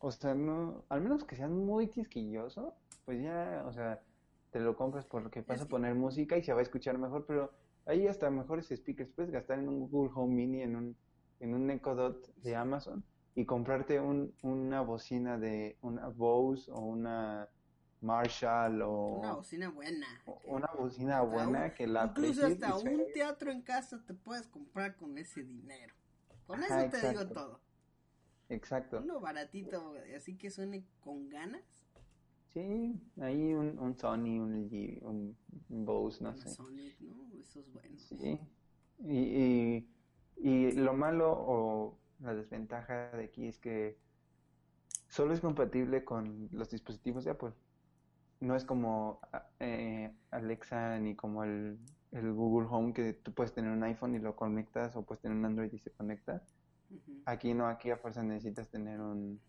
o 0.00 0.10
sea, 0.10 0.34
no, 0.34 0.84
al 0.88 1.00
menos 1.02 1.24
que 1.24 1.36
seas 1.36 1.50
muy 1.50 1.88
quisquilloso, 1.88 2.74
pues 3.04 3.22
ya, 3.22 3.64
o 3.66 3.72
sea, 3.72 4.00
te 4.50 4.60
lo 4.60 4.74
compras 4.76 5.04
porque 5.04 5.42
vas 5.42 5.56
Es 5.56 5.62
a 5.62 5.66
que- 5.66 5.70
poner 5.70 5.94
música 5.94 6.36
y 6.38 6.42
se 6.42 6.52
va 6.54 6.60
a 6.60 6.62
escuchar 6.62 6.96
mejor, 6.98 7.26
pero 7.26 7.52
ahí 7.88 8.06
hasta 8.06 8.30
mejores 8.30 8.68
speakers 8.68 9.10
puedes 9.10 9.30
gastar 9.32 9.58
en 9.58 9.68
un 9.68 9.88
Google 9.90 10.12
Home 10.14 10.34
Mini, 10.34 10.62
en 10.62 10.76
un, 10.76 10.96
en 11.40 11.54
un 11.54 11.70
Echo 11.70 11.94
Dot 11.94 12.34
de 12.36 12.54
Amazon 12.54 13.02
y 13.34 13.44
comprarte 13.46 14.00
un, 14.00 14.34
una 14.42 14.80
bocina 14.82 15.38
de 15.38 15.78
una 15.82 16.08
Bose 16.08 16.70
o 16.70 16.78
una 16.80 17.48
Marshall 18.00 18.82
o 18.82 19.18
Una 19.18 19.32
bocina 19.32 19.70
buena. 19.70 20.06
o- 20.26 20.38
que- 20.38 20.50
una 20.50 20.68
bocina 20.78 21.20
buena 21.22 21.64
un- 21.64 21.70
que 21.72 21.86
la 21.86 22.04
Incluso 22.06 22.46
hasta 22.46 22.78
se- 22.78 22.88
un 22.88 23.02
teatro 23.12 23.50
en 23.50 23.62
casa 23.62 24.04
te 24.06 24.14
puedes 24.14 24.46
comprar 24.46 24.96
con 24.96 25.18
ese 25.18 25.42
dinero. 25.42 25.94
Con 26.46 26.62
Ajá, 26.62 26.84
eso 26.84 26.90
te 26.96 27.08
digo 27.08 27.26
todo. 27.28 27.60
Exacto. 28.48 29.00
Uno 29.02 29.20
baratito, 29.20 29.94
así 30.16 30.36
que 30.36 30.50
suene 30.50 30.86
con 31.00 31.28
ganas. 31.28 31.62
Sí, 32.54 33.00
ahí 33.20 33.52
un, 33.54 33.78
un 33.78 33.96
Sony, 33.96 34.40
un 34.40 34.54
LG, 34.54 35.04
un, 35.06 35.36
un 35.68 35.84
Bose, 35.84 36.22
no 36.24 36.30
un 36.30 36.36
sé. 36.38 36.48
Sonic, 36.48 36.98
¿no? 37.00 37.28
Eso 37.40 37.60
es 37.60 37.72
bueno. 37.72 37.96
Sí. 37.98 38.40
Y, 39.00 39.18
y, 39.18 39.88
y 40.36 40.72
lo 40.72 40.94
malo 40.94 41.30
o 41.32 41.98
la 42.20 42.34
desventaja 42.34 43.10
de 43.12 43.24
aquí 43.24 43.46
es 43.46 43.58
que 43.58 43.98
solo 45.08 45.34
es 45.34 45.40
compatible 45.40 46.04
con 46.04 46.48
los 46.52 46.70
dispositivos 46.70 47.24
de 47.24 47.32
Apple. 47.32 47.52
No 48.40 48.54
es 48.56 48.64
como 48.64 49.20
eh, 49.60 50.12
Alexa 50.30 50.98
ni 51.00 51.14
como 51.16 51.44
el, 51.44 51.78
el 52.12 52.32
Google 52.32 52.68
Home 52.70 52.92
que 52.92 53.12
tú 53.12 53.32
puedes 53.32 53.52
tener 53.52 53.70
un 53.70 53.82
iPhone 53.82 54.14
y 54.14 54.18
lo 54.20 54.36
conectas 54.36 54.96
o 54.96 55.02
puedes 55.04 55.20
tener 55.22 55.36
un 55.36 55.44
Android 55.44 55.72
y 55.72 55.78
se 55.78 55.90
conecta. 55.92 56.42
Aquí 57.26 57.52
no, 57.52 57.66
aquí 57.68 57.90
a 57.90 57.96
fuerza 57.98 58.22
necesitas 58.22 58.68
tener 58.70 59.00
un, 59.00 59.40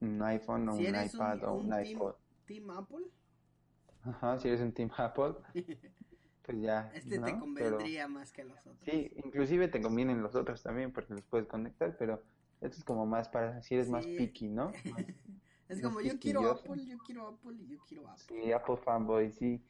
un 0.00 0.22
iPhone 0.22 0.68
o 0.68 0.74
Si 0.76 0.86
un 0.86 0.94
eres 0.94 1.14
un- 1.14 1.20
iPad 1.20 1.44
o 1.44 1.54
un 1.54 1.72
iPod. 1.86 2.14
Team 2.52 2.70
Apple, 2.70 3.04
Ajá, 4.04 4.38
si 4.38 4.48
eres 4.48 4.60
un 4.60 4.72
Team 4.72 4.90
Apple, 4.96 5.34
pues 6.44 6.60
ya, 6.60 6.90
este 6.94 7.18
¿no? 7.18 7.24
te 7.26 7.32
Pero 7.54 7.78
convendría 7.78 8.08
más 8.08 8.32
que 8.32 8.44
los 8.44 8.58
otros. 8.66 8.84
sí, 8.84 9.10
inclusive 9.24 9.68
te 9.68 9.80
convienen 9.80 10.22
los 10.22 10.34
otros 10.34 10.62
también 10.62 10.92
porque 10.92 11.14
los 11.14 11.22
puedes 11.24 11.46
conectar, 11.46 11.96
pero 11.98 12.22
esto 12.60 12.78
es 12.78 12.84
como 12.84 13.06
más 13.06 13.28
para 13.28 13.62
si 13.62 13.74
eres 13.74 13.88
más 13.88 14.06
picky, 14.06 14.48
¿no? 14.48 14.66
Más- 14.90 15.04
Es 15.68 15.80
más 15.80 15.92
como 15.92 16.00
yo 16.02 16.18
quiero. 16.18 16.50
Apple, 16.50 16.84
yo 16.86 16.98
quiero 17.06 17.28
Apple 17.28 17.56
y 17.58 17.68
yo 17.68 17.78
quiero 17.88 18.08
Apple. 18.08 18.24
Sí, 18.42 18.52
Apple 18.52 18.76
fanboy, 18.76 19.30
sí. 19.32 19.64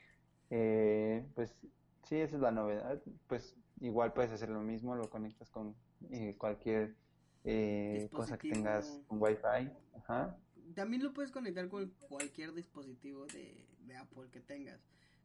Eh, 0.50 1.24
pues 1.34 1.54
sí, 2.02 2.16
esa 2.16 2.36
es 2.36 2.42
la 2.42 2.50
novedad. 2.50 3.00
Pues 3.28 3.54
igual 3.80 4.12
puedes 4.12 4.32
hacer 4.32 4.48
lo 4.48 4.60
mismo, 4.60 4.96
lo 4.96 5.08
conectas 5.10 5.50
con 5.50 5.76
eh, 6.10 6.34
cualquier 6.38 6.96
eh, 7.44 8.08
cosa 8.12 8.36
que 8.38 8.48
tengas 8.48 9.04
con 9.06 9.22
Wi-Fi. 9.22 9.72
Ajá. 9.98 10.36
También 10.74 11.02
lo 11.02 11.12
puedes 11.12 11.30
conectar 11.30 11.68
con 11.68 11.90
cualquier 12.08 12.52
dispositivo 12.54 13.26
de, 13.26 13.66
de 13.86 13.96
Apple 13.96 14.28
que 14.30 14.40
tengas. 14.40 14.80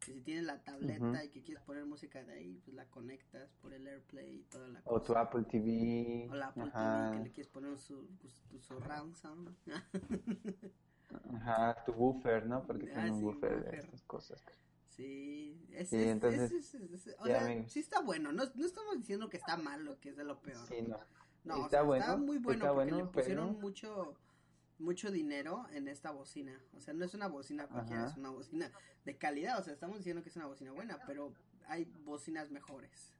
Que 0.05 0.13
si 0.13 0.21
tienes 0.21 0.45
la 0.45 0.63
tableta 0.63 1.23
y 1.25 1.29
que 1.29 1.41
quieres 1.41 1.63
poner 1.63 1.85
música 1.85 2.23
de 2.23 2.33
ahí, 2.33 2.61
pues 2.63 2.75
la 2.75 2.85
conectas 2.85 3.49
por 3.61 3.73
el 3.73 3.87
AirPlay 3.87 4.37
y 4.41 4.43
toda 4.43 4.67
la 4.67 4.81
O 4.85 5.01
tu 5.01 5.07
cosa. 5.07 5.21
Apple 5.21 5.43
TV. 5.49 6.27
O 6.31 6.35
la 6.35 6.47
Apple 6.47 6.63
Ajá. 6.73 7.09
TV 7.11 7.17
que 7.17 7.23
le 7.23 7.31
quieres 7.33 7.51
poner 7.51 7.77
su, 7.77 8.07
pues, 8.21 8.33
tu 8.49 8.59
surround 8.59 9.15
sound. 9.15 9.55
Ajá, 11.33 11.83
tu 11.85 11.93
woofer, 11.93 12.45
¿no? 12.45 12.63
Porque 12.65 12.89
Ah, 12.91 12.93
tiene 12.95 13.11
un 13.11 13.23
woofer 13.23 13.63
de 13.71 13.77
estas 13.77 14.01
cosas. 14.03 14.41
Sí, 14.89 15.67
es, 15.71 15.89
Sí, 15.89 15.95
es- 15.97 16.07
entonces, 16.07 16.51
es- 16.51 16.75
es- 16.75 17.15
o 17.19 17.25
sí, 17.25 17.31
sea, 17.31 17.67
sí 17.69 17.79
está 17.79 18.01
bueno. 18.01 18.31
No, 18.31 18.43
no 18.55 18.65
estamos 18.65 18.97
diciendo 18.97 19.29
que 19.29 19.37
está 19.37 19.55
malo, 19.57 19.99
que 19.99 20.09
es 20.09 20.17
de 20.17 20.23
lo 20.23 20.39
peor. 20.41 20.65
Sí, 20.67 20.81
no. 20.81 20.97
No, 21.43 21.55
o 21.55 21.57
Está 21.65 21.69
sea, 21.69 21.81
bueno, 21.83 22.03
está 22.03 22.17
muy 22.17 22.37
bueno 22.39 22.57
está 22.65 22.73
porque 22.73 22.91
bueno, 22.91 23.05
le 23.05 23.11
pusieron 23.11 23.47
pero- 23.49 23.59
mucho 23.61 24.17
mucho 24.79 25.11
dinero 25.11 25.65
en 25.73 25.87
esta 25.87 26.11
bocina. 26.11 26.59
O 26.75 26.79
sea, 26.79 26.93
no 26.93 27.05
es 27.05 27.13
una 27.13 27.27
bocina 27.27 27.67
cualquiera, 27.67 28.03
Ajá. 28.03 28.11
es 28.11 28.17
una 28.17 28.29
bocina 28.29 28.71
de 29.05 29.17
calidad. 29.17 29.59
O 29.59 29.63
sea, 29.63 29.73
estamos 29.73 29.97
diciendo 29.97 30.21
que 30.23 30.29
es 30.29 30.35
una 30.35 30.47
bocina 30.47 30.71
buena, 30.71 30.99
pero 31.07 31.33
hay 31.67 31.85
bocinas 32.05 32.51
mejores. 32.51 33.13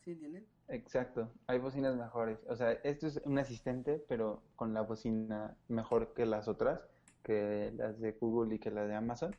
¿Sí 0.00 0.12
entienden? 0.12 0.46
Exacto, 0.68 1.30
hay 1.46 1.58
bocinas 1.58 1.94
mejores. 1.96 2.38
O 2.48 2.56
sea, 2.56 2.72
esto 2.72 3.06
es 3.06 3.20
un 3.24 3.38
asistente, 3.38 4.02
pero 4.08 4.42
con 4.56 4.72
la 4.72 4.80
bocina 4.80 5.56
mejor 5.68 6.14
que 6.14 6.24
las 6.24 6.48
otras, 6.48 6.80
que 7.22 7.70
las 7.76 8.00
de 8.00 8.12
Google 8.12 8.54
y 8.54 8.58
que 8.58 8.70
las 8.70 8.88
de 8.88 8.94
Amazon. 8.94 9.36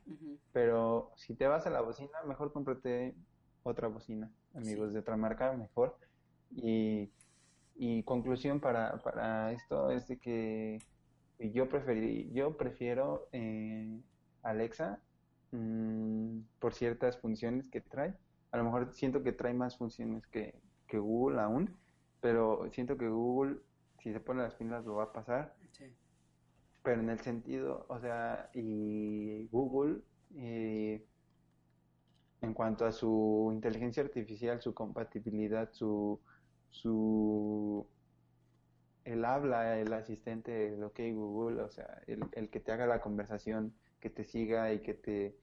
Pero 0.54 1.12
si 1.16 1.34
te 1.34 1.48
vas 1.48 1.66
a 1.66 1.72
la 1.72 1.82
bocina, 1.82 2.12
mejor 2.28 2.54
cómprate 2.54 3.16
otra 3.64 3.88
bocina, 3.88 4.32
amigos, 4.54 4.90
Sí. 4.90 4.94
de 4.94 5.00
otra 5.00 5.18
marca, 5.18 5.52
mejor. 5.54 5.98
Y, 6.52 7.10
y 7.76 8.04
conclusión 8.04 8.60
para, 8.60 8.98
para 9.02 9.52
esto 9.54 9.90
es 9.90 10.08
de 10.08 10.20
que 10.20 10.80
yo 11.50 11.68
preferí, 11.70 12.30
yo 12.34 12.56
prefiero 12.56 13.28
eh, 13.32 14.00
Alexa 14.44 15.02
mm, 15.52 16.40
por 16.60 16.74
ciertas 16.74 17.18
funciones 17.20 17.68
que 17.70 17.82
trae. 17.82 18.14
A 18.52 18.58
lo 18.58 18.66
mejor 18.66 18.94
siento 18.94 19.24
que 19.24 19.32
trae 19.32 19.54
más 19.54 19.78
funciones 19.78 20.28
que, 20.28 20.54
que 20.88 21.00
Google 21.00 21.40
aún, 21.42 21.76
pero 22.20 22.70
siento 22.72 22.98
que 22.98 23.08
Google, 23.08 23.58
si 24.04 24.14
se 24.14 24.20
pone 24.20 24.44
las 24.44 24.56
pilas, 24.56 24.86
lo 24.86 24.96
va 24.96 25.06
a 25.06 25.14
pasar. 25.14 25.56
Sí. 25.72 25.86
Pero 26.84 27.02
en 27.02 27.10
el 27.10 27.20
sentido, 27.20 27.86
o 27.90 28.00
sea, 28.00 28.50
y 28.54 29.48
Google, 29.48 30.02
eh, 30.36 31.06
en 32.42 32.54
cuanto 32.54 32.86
a 32.86 32.92
su 32.92 33.50
inteligencia 33.54 34.04
artificial, 34.04 34.62
su 34.62 34.74
compatibilidad, 34.74 35.72
su, 35.72 36.20
su, 36.70 37.86
el 39.04 39.26
habla, 39.26 39.80
el 39.80 39.94
asistente, 39.94 40.74
el 40.74 40.84
OK 40.84 41.00
Google, 41.14 41.62
o 41.64 41.70
sea, 41.70 42.02
el, 42.08 42.30
el 42.34 42.50
que 42.50 42.60
te 42.60 42.72
haga 42.72 42.86
la 42.88 43.02
conversación, 43.02 43.80
que 44.00 44.10
te 44.10 44.24
siga 44.26 44.74
y 44.74 44.82
que 44.84 44.94
te, 44.96 45.40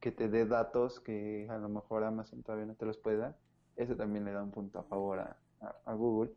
que 0.00 0.12
te 0.12 0.28
dé 0.28 0.46
datos 0.46 1.00
que 1.00 1.46
a 1.50 1.58
lo 1.58 1.68
mejor 1.68 2.04
Amazon 2.04 2.42
todavía 2.42 2.66
no 2.66 2.76
te 2.76 2.86
los 2.86 2.98
puede 2.98 3.18
dar, 3.18 3.40
eso 3.76 3.96
también 3.96 4.24
le 4.24 4.32
da 4.32 4.42
un 4.44 4.52
punto 4.52 4.78
a 4.80 4.84
favor 4.84 5.20
a, 5.20 5.42
a- 5.60 5.94
Google. 5.94 6.34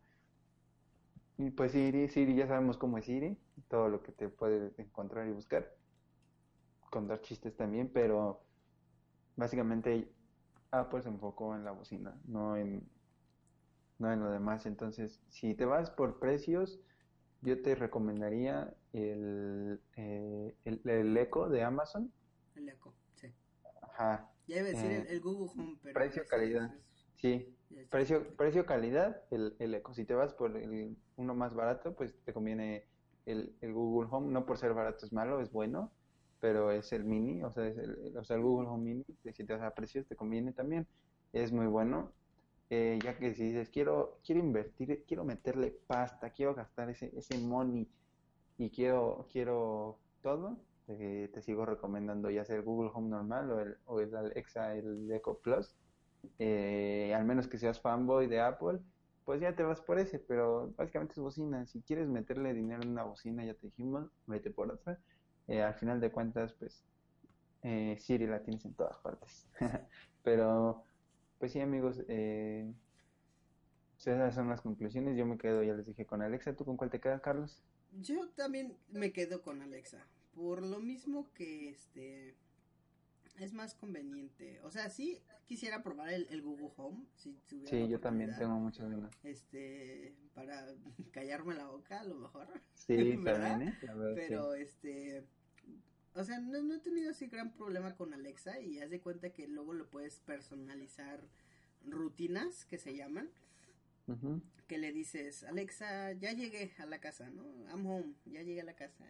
Y 1.38 1.52
pues 1.52 1.74
Siri, 1.74 2.08
Siri, 2.08 2.36
ya 2.36 2.48
sabemos 2.48 2.78
cómo 2.78 2.98
es 2.98 3.06
Siri, 3.06 3.38
todo 3.68 3.90
lo 3.90 4.02
que 4.02 4.12
te 4.14 4.30
puede 4.30 4.74
encontrar 4.78 5.28
y 5.28 5.32
buscar, 5.34 5.68
contar 6.90 7.22
chistes 7.22 7.56
también, 7.56 7.92
pero 7.94 8.48
básicamente 9.36 10.16
Apple 10.72 11.02
se 11.04 11.10
enfocó 11.10 11.56
en 11.56 11.66
la 11.66 11.72
bocina, 11.72 12.20
no 12.26 12.58
en, 12.58 12.92
no 14.02 14.12
en 14.12 14.22
lo 14.22 14.32
demás. 14.32 14.66
Entonces, 14.66 15.22
si 15.30 15.56
te 15.56 15.66
vas 15.66 15.92
por 15.92 16.20
precios, 16.20 16.80
yo 17.42 17.62
te 17.62 17.76
recomendaría 17.76 18.76
el, 18.94 19.82
eh, 19.98 20.56
el, 20.66 20.82
el 20.90 21.18
Echo 21.18 21.48
de 21.50 21.64
Amazon. 21.64 22.12
El 22.56 22.70
Echo, 22.70 22.94
sí. 23.16 23.28
Ajá, 23.82 24.30
Ya 24.48 24.58
iba 24.58 24.66
a 24.66 24.70
decir 24.70 24.92
Eh, 24.92 25.02
el, 25.02 25.08
el 25.16 25.22
Google 25.22 25.52
Home, 25.56 25.80
pero... 25.84 26.00
precio, 26.00 26.22
ese 26.24 26.30
calidad. 26.30 26.66
es- 26.76 26.86
sí. 27.16 27.58
Precio, 27.90 28.36
precio 28.38 28.66
calidad, 28.66 29.24
el, 29.32 29.56
el 29.60 29.76
Echo. 29.76 29.94
Si 29.94 30.06
te 30.06 30.14
vas 30.14 30.34
por 30.34 30.56
el, 30.58 30.98
uno 31.16 31.36
más 31.36 31.54
barato, 31.56 31.96
pues 31.96 32.14
te 32.24 32.34
conviene 32.34 32.88
el, 33.26 33.58
el 33.62 33.74
Google 33.74 34.10
Home. 34.12 34.32
No 34.32 34.46
por 34.46 34.58
ser 34.58 34.74
barato 34.74 35.06
es 35.06 35.14
malo, 35.14 35.42
es 35.42 35.52
bueno, 35.52 35.94
pero 36.40 36.72
es 36.72 36.92
el 36.94 37.04
mini, 37.06 37.44
o 37.44 37.52
sea, 37.52 37.68
es 37.68 37.78
el, 37.78 38.18
o 38.18 38.24
sea, 38.24 38.36
el 38.38 38.44
Google 38.44 38.68
Home 38.70 38.84
mini, 38.84 39.06
si 39.34 39.46
te 39.46 39.54
vas 39.54 39.62
a 39.64 39.74
precios, 39.76 40.08
te 40.08 40.16
conviene 40.16 40.54
también. 40.54 40.88
Es 41.34 41.52
muy 41.52 41.68
bueno. 41.68 42.14
Eh, 42.72 43.00
ya 43.04 43.18
que 43.20 43.34
si 43.36 43.46
dices, 43.46 43.70
quiero, 43.70 44.22
quiero 44.26 44.42
invertir, 44.42 45.06
quiero 45.08 45.26
meterle 45.26 45.72
pasta, 45.88 46.32
quiero 46.32 46.56
gastar 46.56 46.90
ese, 46.90 47.12
ese 47.18 47.38
money 47.40 47.92
y 48.58 48.72
quiero, 48.72 49.28
quiero 49.32 50.02
todo, 50.22 50.66
eh, 50.88 51.30
te 51.34 51.42
sigo 51.42 51.66
recomendando 51.66 52.30
ya 52.32 52.46
sea 52.46 52.56
el 52.58 52.64
Google 52.64 52.92
Home 52.94 53.10
normal 53.10 53.52
o 53.52 53.60
el, 53.62 53.78
o 53.86 54.00
el 54.02 54.16
Alexa, 54.16 54.76
el 54.76 55.12
Echo 55.12 55.40
Plus. 55.42 55.78
Eh, 56.40 57.14
al 57.16 57.26
menos 57.26 57.48
que 57.48 57.58
seas 57.58 57.82
fanboy 57.82 58.28
de 58.28 58.42
Apple 58.42 58.80
pues 59.24 59.42
ya 59.42 59.56
te 59.56 59.64
vas 59.64 59.82
por 59.82 60.00
ese, 60.00 60.20
pero 60.20 60.72
básicamente 60.78 61.14
es 61.14 61.20
bocina. 61.20 61.66
Si 61.68 61.84
quieres 61.84 62.08
meterle 62.10 62.54
dinero 62.54 62.84
en 62.84 62.90
una 62.92 63.04
bocina, 63.04 63.46
ya 63.46 63.54
te 63.56 63.68
dijimos, 63.68 64.12
vete 64.26 64.52
por 64.52 64.72
otra. 64.72 65.00
Eh, 65.48 65.62
al 65.62 65.76
final 65.76 66.02
de 66.02 66.12
cuentas, 66.12 66.54
pues 66.60 66.86
eh, 67.64 67.98
Siri 68.00 68.28
la 68.28 68.44
tienes 68.44 68.66
en 68.66 68.76
todas 68.76 68.98
partes. 69.00 69.50
Pero, 70.24 70.86
pues 71.42 71.54
sí, 71.54 71.60
amigos, 71.60 72.04
eh, 72.08 72.72
esas 73.98 74.36
son 74.36 74.48
las 74.48 74.62
conclusiones. 74.62 75.18
Yo 75.18 75.26
me 75.26 75.40
quedo, 75.40 75.64
ya 75.64 75.74
les 75.74 75.88
dije, 75.88 76.06
con 76.06 76.22
Alexa. 76.22 76.56
¿Tú 76.56 76.66
con 76.66 76.78
cuál 76.78 76.92
te 76.92 77.00
quedas, 77.00 77.20
Carlos? 77.20 77.64
Yo 78.00 78.30
también 78.30 78.78
me 78.92 79.12
quedo 79.12 79.42
con 79.42 79.60
Alexa. 79.64 80.06
Por 80.36 80.62
lo 80.62 80.80
mismo 80.80 81.34
que 81.34 81.72
este 81.72 82.36
es 83.40 83.54
más 83.54 83.74
conveniente. 83.74 84.62
O 84.62 84.70
sea, 84.70 84.92
sí 84.92 85.24
quisiera 85.48 85.82
probar 85.82 86.14
el, 86.14 86.28
el 86.30 86.44
Google 86.44 86.74
Home. 86.78 87.08
Si 87.16 87.34
tuviera 87.48 87.72
Sí, 87.72 87.88
yo 87.88 88.00
también 88.00 88.36
tengo 88.38 88.60
muchas 88.60 88.88
ganas. 88.88 89.12
Este, 89.24 90.14
para 90.36 90.76
callarme 91.12 91.56
la 91.56 91.66
boca, 91.66 92.02
a 92.02 92.04
lo 92.04 92.14
mejor. 92.20 92.48
Sí, 92.76 93.16
¿Verdad? 93.18 93.50
también, 93.50 93.70
¿eh? 93.70 93.78
Sí. 93.82 93.88
Pero 94.16 94.54
este. 94.54 95.26
O 96.14 96.24
sea, 96.24 96.40
no, 96.40 96.62
no 96.62 96.76
he 96.76 96.80
tenido 96.80 97.12
así 97.12 97.28
gran 97.28 97.54
problema 97.54 97.96
con 97.96 98.14
Alexa 98.14 98.60
y 98.60 98.80
haz 98.80 98.90
de 98.90 99.00
cuenta 99.00 99.32
que 99.32 99.48
luego 99.48 99.74
le 99.74 99.86
puedes 99.86 100.20
personalizar 100.20 101.22
rutinas 101.86 102.66
que 102.66 102.78
se 102.78 102.96
llaman. 102.96 103.30
Que 104.68 104.78
le 104.78 104.92
dices, 104.92 105.44
Alexa, 105.44 106.12
ya 106.14 106.34
llegué 106.34 106.74
a 106.80 106.86
la 106.86 107.00
casa, 107.00 107.30
¿no? 107.30 107.44
I'm 107.70 107.86
home, 107.86 108.14
ya 108.26 108.42
llegué 108.42 108.62
a 108.62 108.66
la 108.66 108.76
casa. 108.76 109.06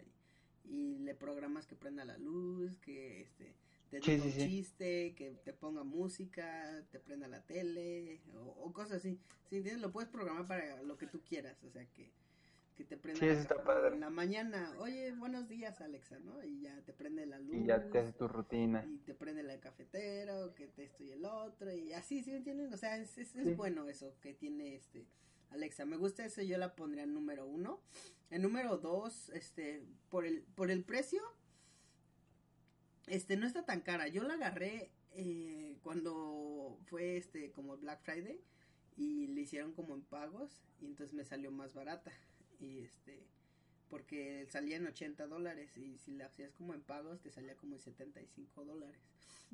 Y, 0.64 0.72
y 0.72 1.00
le 1.00 1.16
programas 1.16 1.66
que 1.66 1.76
prenda 1.76 2.06
la 2.06 2.18
luz, 2.18 2.78
que 2.82 3.22
este 3.22 3.56
te 3.90 4.00
diga 4.00 4.24
sí, 4.24 4.28
un 4.28 4.32
sí. 4.32 4.40
chiste, 4.48 5.14
que 5.16 5.32
te 5.44 5.54
ponga 5.54 5.84
música, 5.84 6.86
te 6.92 7.00
prenda 7.00 7.28
la 7.28 7.42
tele 7.46 8.22
o, 8.36 8.66
o 8.66 8.74
cosas 8.74 8.98
así. 8.98 9.20
¿Sí 9.50 9.58
entiendes? 9.58 9.82
Lo 9.82 9.92
puedes 9.92 10.10
programar 10.10 10.48
para 10.48 10.82
lo 10.84 10.98
que 10.98 11.08
tú 11.08 11.22
quieras, 11.28 11.62
o 11.64 11.70
sea, 11.72 11.86
que, 11.88 12.10
que 12.82 12.88
te 12.88 12.98
prenda 12.98 13.20
Sí, 13.20 13.26
la 13.28 13.32
eso 13.34 13.42
está 13.42 13.64
padre. 13.64 13.94
en 13.94 14.00
la 14.00 14.10
mañana. 14.10 14.74
Oye, 14.80 15.12
buenos 15.12 15.48
días, 15.48 15.80
Alexa, 15.82 16.18
¿no? 16.20 16.44
Y 16.44 16.62
ya 16.62 16.82
te 16.82 16.94
prende 16.94 17.28
la 17.28 17.38
luz 17.40 17.54
Y 17.56 17.66
ya 17.66 17.90
te 17.92 18.00
haces 18.00 18.18
tu 18.18 18.28
rutina. 18.28 18.84
y 18.86 18.98
te 19.00 19.14
prende 19.14 19.44
la 19.44 19.60
cafetera 19.60 20.44
o 20.46 20.56
que 20.56 20.68
te 20.68 20.86
esto 20.86 21.04
y 21.04 21.12
el 21.12 21.24
otro 21.26 21.72
y 21.72 21.94
así, 21.94 22.24
¿sí 22.24 22.32
me 22.32 22.38
entienden? 22.38 22.74
O 22.74 22.78
sea, 22.78 22.98
es, 22.98 23.18
es, 23.20 23.36
es 23.36 23.44
Sí. 23.50 23.54
bueno 23.54 23.88
eso 23.88 24.16
que 24.22 24.34
tiene 24.34 24.76
este 24.76 25.06
Alexa. 25.52 25.86
Me 25.86 25.96
gusta 25.98 26.26
eso, 26.26 26.42
yo 26.42 26.58
la 26.58 26.76
pondría 26.76 27.04
en 27.04 27.14
número 27.14 27.46
uno. 27.46 27.82
En 28.32 28.42
número 28.42 28.78
dos, 28.78 29.30
este, 29.30 29.86
por 30.10 30.26
el, 30.26 30.42
por 30.56 30.72
el 30.72 30.84
precio, 30.84 31.22
este, 33.08 33.36
no 33.38 33.46
está 33.46 33.64
tan 33.64 33.82
cara. 33.82 34.08
Yo 34.08 34.24
la 34.24 34.34
agarré 34.36 34.90
eh, 35.12 35.78
cuando 35.84 36.80
fue 36.86 37.18
este 37.18 37.52
como 37.52 37.78
Black 37.78 38.02
Friday 38.02 38.42
y 38.98 39.28
le 39.28 39.42
hicieron 39.42 39.74
como 39.74 39.94
en 39.94 40.02
pagos 40.02 40.64
y 40.80 40.86
entonces 40.88 41.14
me 41.14 41.26
salió 41.26 41.52
más 41.52 41.74
barata 41.76 42.12
y 42.62 42.80
este 42.80 43.28
porque 43.90 44.48
salía 44.50 44.78
en 44.78 44.88
80 44.88 45.28
dólares 45.28 45.76
y 45.78 45.98
si 45.98 46.14
la 46.14 46.28
hacías 46.28 46.54
como 46.54 46.74
en 46.74 46.82
pagos 46.82 47.20
te 47.22 47.30
salía 47.30 47.56
como 47.58 47.76
en 47.76 47.82
75 47.82 48.64
dólares 48.64 49.02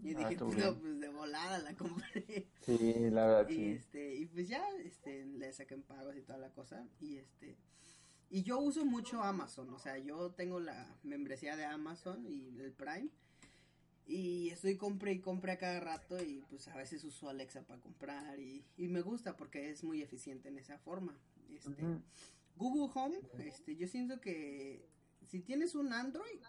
y 0.04 0.14
Ah, 0.14 0.18
dije 0.20 0.34
estuvo 0.34 0.54
no, 0.54 0.80
pues 0.80 1.00
de 1.00 1.10
volada 1.10 1.58
la 1.60 1.74
compré 1.76 2.46
Sí, 2.62 2.94
la 3.10 3.26
verdad, 3.26 3.50
y 3.50 3.56
sí. 3.56 3.72
este 3.72 4.16
y 4.16 4.26
pues 4.28 4.48
ya 4.48 4.64
este 4.84 5.26
le 5.26 5.52
saqué 5.54 5.74
en 5.74 5.82
pagos 5.84 6.16
y 6.16 6.22
toda 6.22 6.38
la 6.38 6.52
cosa 6.52 6.86
y 7.02 7.18
este 7.18 7.58
y 8.30 8.44
yo 8.44 8.60
uso 8.60 8.86
mucho 8.86 9.24
Amazon 9.24 9.74
o 9.74 9.80
sea 9.80 9.98
yo 9.98 10.32
tengo 10.34 10.60
la 10.60 10.86
membresía 11.04 11.56
de 11.56 11.66
Amazon 11.66 12.24
y 12.28 12.60
el 12.60 12.74
Prime 12.74 13.10
y 14.06 14.50
estoy 14.52 14.78
compré 14.78 15.14
y 15.14 15.20
compré 15.20 15.54
a 15.54 15.58
cada 15.58 15.80
rato 15.80 16.22
y 16.24 16.44
pues 16.50 16.68
a 16.68 16.78
veces 16.78 17.04
uso 17.04 17.28
Alexa 17.28 17.64
para 17.64 17.82
comprar 17.82 18.40
y, 18.40 18.64
y 18.78 18.88
me 18.88 19.02
gusta 19.02 19.36
porque 19.36 19.70
es 19.72 19.84
muy 19.84 20.02
eficiente 20.04 20.48
en 20.50 20.60
esa 20.60 20.78
forma 20.78 21.18
este. 21.50 21.84
Google 22.58 22.92
Home, 22.96 23.20
este, 23.40 23.76
yo 23.76 23.88
siento 23.88 24.20
que 24.20 24.88
si 25.26 25.40
tienes 25.42 25.76
un 25.76 25.94
Android, 25.94 26.40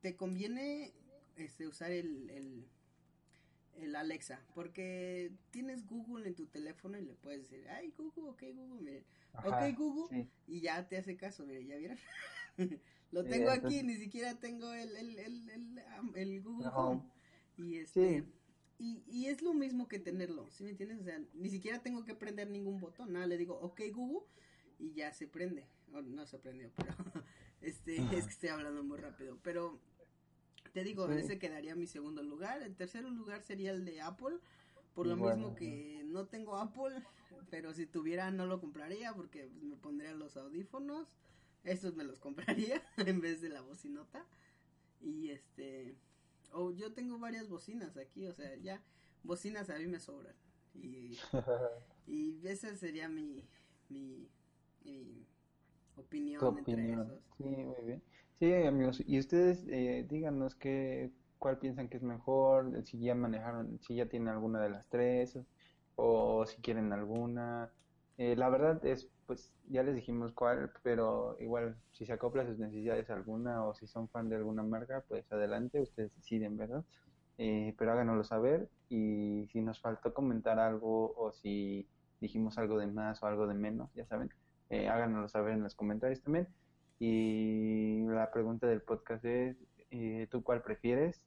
te 0.00 0.16
conviene 0.16 0.92
este, 1.36 1.66
usar 1.66 1.90
el, 1.92 2.30
el, 2.30 2.66
el 3.76 3.96
Alexa, 3.96 4.44
porque 4.54 5.32
tienes 5.50 5.86
Google 5.86 6.26
en 6.28 6.34
tu 6.34 6.46
teléfono 6.46 6.98
y 6.98 7.02
le 7.02 7.14
puedes 7.14 7.48
decir, 7.50 7.66
ay 7.68 7.92
Google, 7.96 8.30
ok 8.30 8.42
Google, 8.54 8.82
miren, 8.82 9.04
Ajá, 9.32 9.68
ok 9.68 9.76
Google, 9.76 10.08
sí. 10.24 10.28
y 10.46 10.60
ya 10.60 10.86
te 10.88 10.96
hace 10.98 11.16
caso, 11.16 11.46
miren, 11.46 11.66
ya 11.68 11.76
vieron. 11.76 11.98
Lo 13.12 13.22
Sí, 13.24 13.28
tengo 13.30 13.50
aquí, 13.50 13.82
ni 13.82 13.94
siquiera 13.96 14.38
tengo 14.38 14.72
el, 14.72 14.96
el, 14.96 15.18
el, 15.18 15.82
el, 16.14 16.42
Google. 16.42 16.68
Home. 16.74 17.02
Y 17.56 17.76
este, 17.78 18.20
Sí. 18.20 18.24
y, 18.78 19.02
y 19.06 19.26
es 19.26 19.42
lo 19.42 19.52
mismo 19.52 19.88
que 19.88 19.98
tenerlo, 19.98 20.48
¿sí 20.50 20.64
me 20.64 20.70
entiendes? 20.70 21.00
O 21.00 21.04
sea, 21.04 21.20
ni 21.34 21.48
siquiera 21.50 21.82
tengo 21.82 22.04
que 22.04 22.14
prender 22.14 22.48
ningún 22.50 22.78
botón, 22.80 23.12
nada, 23.12 23.26
le 23.26 23.36
digo, 23.36 23.58
ok 23.60 23.80
Google, 23.92 24.26
y 24.80 24.92
ya 24.94 25.12
se 25.12 25.28
prende. 25.28 25.66
O 25.92 26.00
no 26.02 26.26
se 26.26 26.38
prendió, 26.38 26.70
pero 26.76 26.94
este, 27.60 27.96
es 27.96 28.24
que 28.24 28.30
estoy 28.30 28.48
hablando 28.48 28.82
muy 28.82 28.98
rápido. 28.98 29.38
Pero 29.42 29.78
te 30.72 30.84
digo, 30.84 31.06
Sí. 31.08 31.18
ese 31.18 31.38
quedaría 31.38 31.74
mi 31.74 31.86
segundo 31.86 32.22
lugar. 32.22 32.62
El 32.62 32.74
tercer 32.76 33.04
lugar 33.04 33.42
sería 33.42 33.72
el 33.72 33.84
de 33.84 34.00
Apple, 34.00 34.38
por 34.94 35.06
lo 35.06 35.16
mismo 35.16 35.54
que 35.54 36.02
no 36.06 36.26
tengo 36.26 36.56
Apple, 36.56 37.02
pero 37.50 37.72
si 37.74 37.86
tuviera 37.86 38.30
no 38.30 38.46
lo 38.46 38.60
compraría 38.60 39.12
porque 39.14 39.44
pues, 39.44 39.62
me 39.62 39.76
pondría 39.76 40.14
los 40.14 40.36
audífonos. 40.36 41.08
Estos 41.64 41.94
me 41.94 42.04
los 42.04 42.18
compraría 42.20 42.82
en 42.96 43.20
vez 43.20 43.40
de 43.40 43.50
la 43.50 43.60
bocinota. 43.60 44.24
Y 45.00 45.30
este, 45.30 45.96
o 46.52 46.70
yo 46.72 46.92
tengo 46.92 47.18
varias 47.18 47.48
bocinas 47.48 47.96
aquí, 47.96 48.26
o 48.26 48.32
sea, 48.34 48.54
ya 48.56 48.82
bocinas 49.24 49.70
a 49.70 49.78
mí 49.78 49.86
me 49.86 49.98
sobran. 50.00 50.34
Y, 50.74 51.18
y 52.06 52.46
esa 52.46 52.74
sería 52.76 53.08
mi, 53.08 53.44
mi 53.88 54.28
opinión 56.00 56.58
entre 56.58 56.84
opinión. 56.84 57.00
esos. 57.02 57.22
Sí, 57.38 57.44
muy 57.44 57.82
bien. 57.84 58.02
Sí, 58.38 58.52
amigos, 58.54 59.02
y 59.06 59.18
ustedes 59.18 59.64
eh, 59.68 60.06
díganos 60.08 60.54
qué, 60.56 61.12
cuál 61.38 61.58
piensan 61.58 61.88
que 61.88 61.98
es 61.98 62.02
mejor, 62.02 62.84
si 62.86 62.98
ya 63.00 63.14
manejaron, 63.14 63.78
si 63.80 63.94
ya 63.96 64.06
tienen 64.08 64.28
alguna 64.28 64.60
de 64.62 64.70
las 64.70 64.88
tres, 64.88 65.38
o 65.96 66.46
si 66.46 66.60
quieren 66.62 66.92
alguna. 66.92 67.72
Eh, 68.18 68.36
la 68.36 68.48
verdad 68.50 68.84
es, 68.86 69.08
pues, 69.26 69.52
ya 69.68 69.82
les 69.82 69.94
dijimos 69.94 70.32
cuál, 70.32 70.72
pero 70.82 71.36
igual, 71.40 71.76
si 71.92 72.06
se 72.06 72.12
acopla 72.14 72.42
a 72.42 72.46
sus 72.46 72.58
necesidades 72.58 73.10
alguna, 73.10 73.64
o 73.66 73.74
si 73.74 73.86
son 73.86 74.08
fan 74.08 74.28
de 74.28 74.36
alguna 74.36 74.62
marca, 74.62 75.04
pues 75.08 75.30
adelante, 75.32 75.80
ustedes 75.80 76.14
deciden, 76.16 76.56
¿verdad? 76.56 76.84
Eh, 77.38 77.74
pero 77.78 77.92
háganoslo 77.92 78.24
saber, 78.24 78.70
y 78.88 79.48
si 79.52 79.60
nos 79.62 79.80
faltó 79.80 80.12
comentar 80.14 80.58
algo, 80.58 81.14
o 81.16 81.32
si 81.32 81.88
dijimos 82.20 82.58
algo 82.58 82.78
de 82.78 82.86
más 82.86 83.22
o 83.22 83.26
algo 83.26 83.46
de 83.46 83.54
menos, 83.54 83.90
ya 83.94 84.06
saben, 84.06 84.30
eh, 84.70 84.88
háganoslo 84.88 85.28
saber 85.28 85.52
en 85.54 85.62
los 85.62 85.74
comentarios 85.74 86.22
también. 86.22 86.48
Y 86.98 88.02
la 88.06 88.30
pregunta 88.30 88.66
del 88.66 88.82
podcast 88.82 89.24
es, 89.24 89.56
eh, 89.90 90.26
¿tú 90.30 90.42
cuál 90.42 90.62
prefieres? 90.62 91.22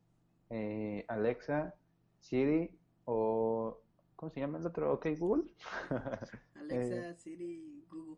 Eh, 0.49 1.05
Alexa, 1.07 1.75
Siri 2.19 2.77
o... 3.05 3.79
¿Cómo 4.15 4.31
se 4.31 4.39
llama 4.39 4.57
el 4.59 4.65
otro? 4.65 4.93
¿Ok 4.93 5.07
Google? 5.17 5.51
Alexa, 6.55 7.09
Eh, 7.09 7.15
Siri, 7.17 7.85
Google. 7.89 8.17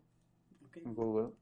Google. 0.84 1.32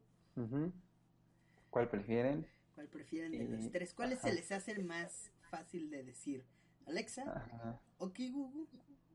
¿Cuál 1.71 1.89
prefieren? 1.89 2.47
¿Cuál 2.75 2.89
prefieren 2.89 3.33
de 3.33 3.45
los 3.57 3.71
tres? 3.71 3.93
¿Cuál 3.93 4.13
ajá. 4.13 4.29
se 4.29 4.35
les 4.35 4.51
hace 4.53 4.73
el 4.73 4.85
más 4.85 5.31
fácil 5.51 5.91
de 5.91 6.05
decir? 6.05 6.45
¿Alexa, 6.87 7.23
Ajá. 7.23 7.81
OK 7.99 8.19
Google 8.33 8.67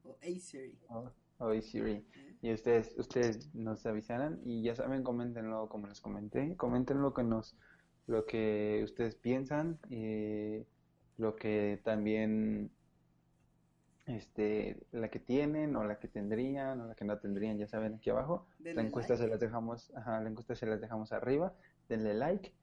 o 0.03 0.17
Hey 0.21 0.39
Siri? 0.39 0.77
O, 0.89 1.09
o 1.39 1.61
Siri. 1.61 2.05
Y 2.41 2.53
ustedes, 2.53 2.95
ustedes 2.97 3.53
nos 3.53 3.85
avisarán 3.85 4.39
y 4.45 4.63
ya 4.63 4.75
saben, 4.75 5.03
coméntenlo 5.03 5.67
como 5.67 5.87
les 5.87 5.99
comenté, 5.99 6.55
comenten 6.55 7.01
lo 7.01 7.13
que 7.13 7.23
nos, 7.23 7.57
lo 8.07 8.25
que 8.25 8.81
ustedes 8.83 9.15
piensan, 9.15 9.77
eh, 9.89 10.65
lo 11.17 11.35
que 11.35 11.81
también, 11.83 12.71
este, 14.05 14.79
la 14.91 15.09
que 15.09 15.19
tienen 15.19 15.75
o 15.75 15.83
la 15.83 15.99
que 15.99 16.07
tendrían 16.07 16.79
o 16.79 16.87
la 16.87 16.95
que 16.95 17.03
no 17.03 17.19
tendrían, 17.19 17.57
ya 17.57 17.67
saben 17.67 17.95
aquí 17.95 18.09
abajo. 18.09 18.47
La 18.59 18.81
encuesta 18.81 19.13
like. 19.13 19.25
se 19.25 19.29
las 19.29 19.39
dejamos, 19.39 19.91
ajá, 19.95 20.21
la 20.21 20.29
encuesta 20.29 20.55
se 20.55 20.65
las 20.65 20.79
dejamos 20.79 21.11
arriba, 21.11 21.53
denle 21.89 22.13
like 22.13 22.53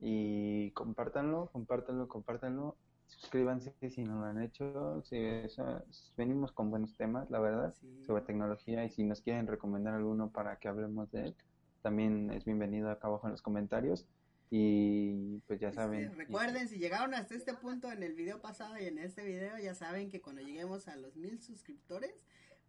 y 0.00 0.72
compártanlo, 0.72 1.48
compártanlo, 1.52 2.06
compártanlo. 2.06 2.76
Suscríbanse 3.18 3.74
si 3.90 4.04
no 4.04 4.20
lo 4.20 4.24
han 4.26 4.40
hecho. 4.42 5.02
Si 5.04 5.16
eso- 5.16 5.84
venimos 6.16 6.52
con 6.52 6.70
buenos 6.70 6.96
temas, 6.96 7.30
la 7.30 7.38
verdad 7.40 7.74
Sí. 7.74 8.02
sobre 8.04 8.22
tecnología 8.22 8.84
y 8.84 8.90
si 8.90 9.04
nos 9.04 9.20
quieren 9.20 9.46
recomendar 9.46 9.94
alguno 9.94 10.30
para 10.30 10.56
que 10.58 10.68
hablemos 10.68 11.10
de 11.12 11.26
él, 11.26 11.36
también 11.82 12.30
es 12.30 12.44
bienvenido 12.44 12.90
acá 12.90 13.08
abajo 13.08 13.26
en 13.26 13.32
los 13.32 13.42
comentarios. 13.42 14.06
Y 14.50 15.38
pues 15.46 15.60
ya 15.60 15.72
saben. 15.72 16.14
recuerden, 16.14 16.68
si 16.68 16.78
llegaron 16.78 17.14
hasta 17.14 17.34
este 17.34 17.54
punto 17.54 17.90
en 17.90 18.02
el 18.02 18.14
video 18.14 18.40
pasado 18.42 18.76
y 18.78 18.84
en 18.84 18.98
este 18.98 19.24
video, 19.24 19.56
ya 19.58 19.74
saben 19.74 20.10
que 20.10 20.20
cuando 20.20 20.42
lleguemos 20.42 20.88
a 20.88 20.96
los 20.96 21.16
mil 21.16 21.40
suscriptores, 21.40 22.14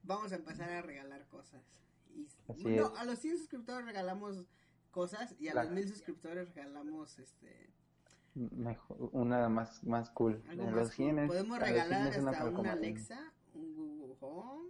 vamos 0.02 0.32
a 0.32 0.36
empezar 0.36 0.70
a 0.70 0.82
regalar 0.82 1.28
cosas. 1.28 1.62
Y, 2.16 2.26
Así 2.48 2.64
no, 2.64 2.94
es. 2.94 3.00
a 3.00 3.06
los 3.06 3.20
100 3.20 3.38
suscriptores 3.38 3.86
regalamos 3.86 4.46
cosas 4.92 5.36
y 5.40 5.48
a 5.50 5.56
los 5.56 5.72
mil 5.72 5.88
suscriptores 5.88 6.54
regalamos 6.54 7.18
este 7.20 7.74
mejor, 8.36 9.10
una 9.12 9.48
más, 9.50 9.84
más 9.84 10.10
cool. 10.12 10.42
algo 10.48 10.64
En 10.64 10.70
más 10.72 10.76
los 10.76 10.88
cool. 10.90 10.96
100 10.96 11.20
es- 11.20 11.28
Podemos 11.28 11.58
a 11.58 11.60
los 11.60 11.70
100 11.70 11.84
regalar 11.84 12.20
una 12.22 12.32
hasta 12.32 12.50
una. 12.50 12.72
Alexa, 12.74 13.34
un 13.54 13.76
Google 13.76 14.16
Home, 14.22 14.70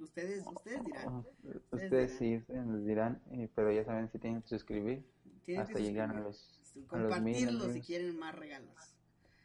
Ustedes, 0.00 0.44
ustedes 0.46 0.84
dirán. 0.84 1.24
Ustedes 1.70 2.12
sí, 2.18 2.42
nos 2.48 2.84
dirán, 2.84 3.22
eh, 3.30 3.48
pero 3.54 3.70
ya 3.70 3.84
saben 3.84 4.10
si 4.10 4.18
tienen 4.18 4.42
que 4.42 4.48
suscribir 4.48 5.06
Tienen 5.44 5.62
hasta 5.62 5.74
que 5.78 5.82
llegar 5.84 6.10
a 6.10 6.24
suscribir. 6.24 6.24
los, 6.26 6.92
a 6.92 6.98
los 6.98 7.20
mil. 7.22 7.34
Compartirlo 7.46 7.72
si 7.72 7.80
quieren 7.80 8.18
más 8.18 8.34
regalos. 8.34 8.96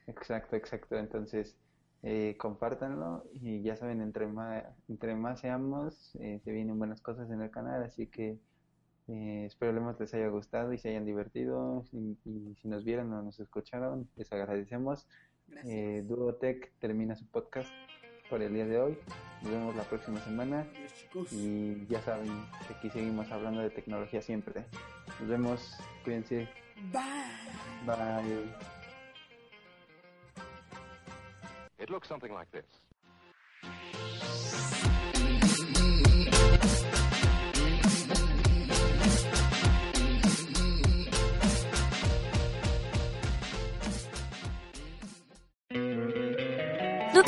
Exacto, 0.07 0.55
exacto. 0.55 0.97
Entonces, 0.97 1.55
eh, 2.01 2.35
compártanlo 2.39 3.25
y 3.31 3.61
ya 3.61 3.75
saben, 3.75 4.01
entre 4.01 4.25
más, 4.25 4.63
entre 4.87 5.15
más 5.15 5.39
seamos, 5.41 6.15
eh, 6.15 6.39
se 6.43 6.51
vienen 6.51 6.79
buenas 6.79 6.99
cosas 7.01 7.29
en 7.29 7.41
el 7.43 7.51
canal, 7.51 7.83
así 7.83 8.07
que 8.07 8.39
eh, 9.09 9.45
esperemos 9.45 9.99
les 9.99 10.13
haya 10.13 10.27
gustado 10.27 10.71
y 10.73 10.77
se 10.77 10.89
hayan 10.89 11.05
divertido. 11.05 11.83
Y, 11.91 12.17
y 12.25 12.55
si 12.61 12.67
nos 12.67 12.83
vieron 12.83 13.11
o 13.13 13.21
nos 13.21 13.39
escucharon, 13.39 14.09
les 14.15 14.31
agradecemos. 14.31 15.07
Eh, 15.65 16.03
Duotech 16.05 16.71
termina 16.79 17.15
su 17.15 17.25
podcast 17.27 17.71
por 18.29 18.41
el 18.41 18.53
día 18.53 18.65
de 18.67 18.79
hoy. 18.79 18.97
Nos 19.41 19.51
vemos 19.51 19.75
la 19.75 19.83
próxima 19.83 20.19
semana 20.21 20.61
Adiós, 20.61 20.93
chicos. 20.93 21.33
y 21.33 21.87
ya 21.87 22.01
saben 22.01 22.29
aquí 22.69 22.89
seguimos 22.91 23.31
hablando 23.31 23.61
de 23.61 23.71
tecnología 23.71 24.21
siempre. 24.21 24.65
Nos 25.19 25.27
vemos, 25.29 25.77
cuídense, 26.03 26.47
Bye. 26.93 27.85
bye. 27.85 28.53
It 31.79 31.89
looks 31.89 32.07
something 32.07 32.31
like 32.31 32.51
this. 32.51 32.65